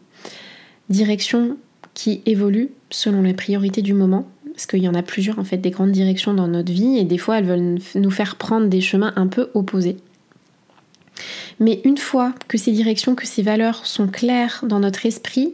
Directions 0.89 1.59
qui 1.93 2.23
évoluent 2.25 2.71
selon 2.89 3.21
les 3.21 3.35
priorités 3.35 3.83
du 3.83 3.93
moment, 3.93 4.27
parce 4.55 4.65
qu'il 4.65 4.83
y 4.83 4.89
en 4.89 4.95
a 4.95 5.03
plusieurs 5.03 5.39
en 5.39 5.45
fait 5.45 5.59
des 5.59 5.71
grandes 5.71 5.93
directions 5.93 6.33
dans 6.33 6.49
notre 6.49 6.73
vie 6.73 6.97
et 6.97 7.05
des 7.05 7.19
fois 7.19 7.41
elles 7.41 7.45
veulent 7.45 7.79
nous 7.95 8.11
faire 8.11 8.37
prendre 8.37 8.69
des 8.69 8.81
chemins 8.81 9.13
un 9.17 9.27
peu 9.27 9.51
opposés. 9.53 9.99
Mais 11.61 11.83
une 11.85 11.99
fois 11.99 12.33
que 12.49 12.57
ces 12.57 12.73
directions, 12.73 13.15
que 13.15 13.27
ces 13.27 13.43
valeurs 13.43 13.85
sont 13.85 14.09
claires 14.09 14.65
dans 14.67 14.81
notre 14.81 15.05
esprit, 15.05 15.53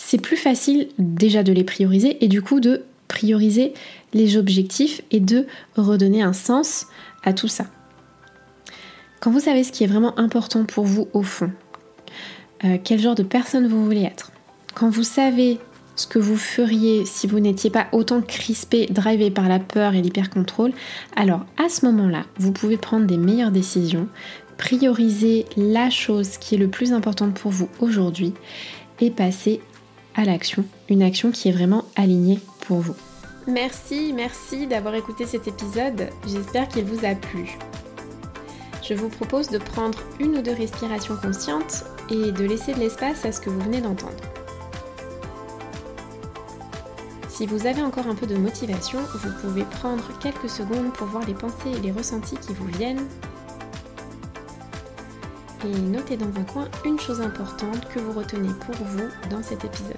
c'est 0.00 0.22
plus 0.22 0.36
facile 0.36 0.88
déjà 0.98 1.42
de 1.42 1.52
les 1.52 1.64
prioriser 1.64 2.24
et 2.24 2.28
du 2.28 2.40
coup 2.40 2.60
de 2.60 2.84
prioriser 3.08 3.74
les 4.14 4.36
objectifs 4.36 5.02
et 5.10 5.18
de 5.18 5.46
redonner 5.76 6.22
un 6.22 6.32
sens 6.32 6.86
à 7.24 7.32
tout 7.32 7.48
ça. 7.48 7.66
Quand 9.18 9.32
vous 9.32 9.40
savez 9.40 9.64
ce 9.64 9.72
qui 9.72 9.82
est 9.82 9.88
vraiment 9.88 10.16
important 10.16 10.64
pour 10.64 10.84
vous 10.84 11.08
au 11.12 11.22
fond, 11.22 11.50
euh, 12.64 12.78
quel 12.82 13.00
genre 13.00 13.16
de 13.16 13.24
personne 13.24 13.66
vous 13.66 13.84
voulez 13.84 14.04
être, 14.04 14.30
quand 14.72 14.88
vous 14.88 15.02
savez 15.02 15.58
ce 15.96 16.06
que 16.06 16.20
vous 16.20 16.36
feriez 16.36 17.04
si 17.04 17.26
vous 17.26 17.40
n'étiez 17.40 17.68
pas 17.68 17.88
autant 17.90 18.22
crispé, 18.22 18.86
drivé 18.86 19.32
par 19.32 19.48
la 19.48 19.58
peur 19.58 19.94
et 19.94 20.00
l'hyper-contrôle, 20.00 20.72
alors 21.16 21.44
à 21.56 21.68
ce 21.68 21.84
moment-là, 21.86 22.24
vous 22.36 22.52
pouvez 22.52 22.76
prendre 22.76 23.06
des 23.06 23.18
meilleures 23.18 23.50
décisions, 23.50 24.06
prioriser 24.58 25.44
la 25.56 25.90
chose 25.90 26.38
qui 26.38 26.54
est 26.54 26.58
le 26.58 26.68
plus 26.68 26.92
importante 26.92 27.34
pour 27.34 27.50
vous 27.50 27.68
aujourd'hui 27.80 28.32
et 29.00 29.10
passer 29.10 29.60
l'action, 30.24 30.64
une 30.88 31.02
action 31.02 31.30
qui 31.30 31.48
est 31.48 31.52
vraiment 31.52 31.84
alignée 31.96 32.40
pour 32.66 32.78
vous. 32.78 32.94
Merci, 33.46 34.12
merci 34.14 34.66
d'avoir 34.66 34.94
écouté 34.94 35.24
cet 35.24 35.48
épisode, 35.48 36.08
j'espère 36.26 36.68
qu'il 36.68 36.84
vous 36.84 37.04
a 37.04 37.14
plu. 37.14 37.56
Je 38.82 38.94
vous 38.94 39.08
propose 39.08 39.48
de 39.48 39.58
prendre 39.58 39.98
une 40.20 40.38
ou 40.38 40.42
deux 40.42 40.54
respirations 40.54 41.16
conscientes 41.16 41.84
et 42.10 42.32
de 42.32 42.44
laisser 42.44 42.74
de 42.74 42.78
l'espace 42.78 43.24
à 43.24 43.32
ce 43.32 43.40
que 43.40 43.50
vous 43.50 43.60
venez 43.60 43.80
d'entendre. 43.80 44.16
Si 47.28 47.46
vous 47.46 47.66
avez 47.66 47.82
encore 47.82 48.08
un 48.08 48.14
peu 48.14 48.26
de 48.26 48.36
motivation, 48.36 48.98
vous 49.14 49.30
pouvez 49.40 49.62
prendre 49.62 50.02
quelques 50.18 50.48
secondes 50.48 50.92
pour 50.92 51.06
voir 51.06 51.24
les 51.24 51.34
pensées 51.34 51.70
et 51.76 51.80
les 51.80 51.92
ressentis 51.92 52.36
qui 52.36 52.52
vous 52.52 52.66
viennent. 52.66 53.06
Et 55.64 55.78
notez 55.80 56.16
dans 56.16 56.30
vos 56.30 56.44
coins 56.44 56.68
une 56.84 56.98
chose 56.98 57.20
importante 57.20 57.88
que 57.88 57.98
vous 57.98 58.12
retenez 58.12 58.52
pour 58.60 58.74
vous 58.86 59.08
dans 59.30 59.42
cet 59.42 59.64
épisode. 59.64 59.96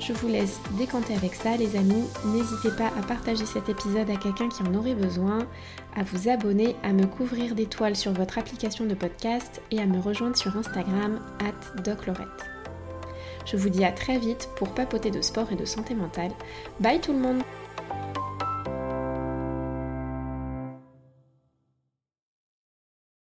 Je 0.00 0.12
vous 0.14 0.28
laisse 0.28 0.58
décanter 0.76 1.14
avec 1.14 1.34
ça 1.34 1.56
les 1.56 1.76
amis. 1.76 2.04
N'hésitez 2.24 2.70
pas 2.70 2.88
à 2.98 3.02
partager 3.06 3.46
cet 3.46 3.68
épisode 3.68 4.10
à 4.10 4.16
quelqu'un 4.16 4.48
qui 4.48 4.62
en 4.62 4.74
aurait 4.74 4.94
besoin, 4.94 5.46
à 5.94 6.02
vous 6.02 6.28
abonner, 6.28 6.74
à 6.82 6.92
me 6.92 7.06
couvrir 7.06 7.54
d'étoiles 7.54 7.96
sur 7.96 8.12
votre 8.12 8.38
application 8.38 8.86
de 8.86 8.94
podcast 8.94 9.62
et 9.70 9.78
à 9.78 9.86
me 9.86 10.00
rejoindre 10.00 10.36
sur 10.36 10.56
Instagram 10.56 11.20
at 11.38 11.82
doclorette. 11.82 12.26
Je 13.46 13.56
vous 13.56 13.68
dis 13.68 13.84
à 13.84 13.92
très 13.92 14.18
vite 14.18 14.48
pour 14.56 14.70
papoter 14.70 15.10
de 15.10 15.22
sport 15.22 15.52
et 15.52 15.56
de 15.56 15.64
santé 15.64 15.94
mentale. 15.94 16.32
Bye 16.80 17.00
tout 17.00 17.12
le 17.12 17.20
monde 17.20 17.42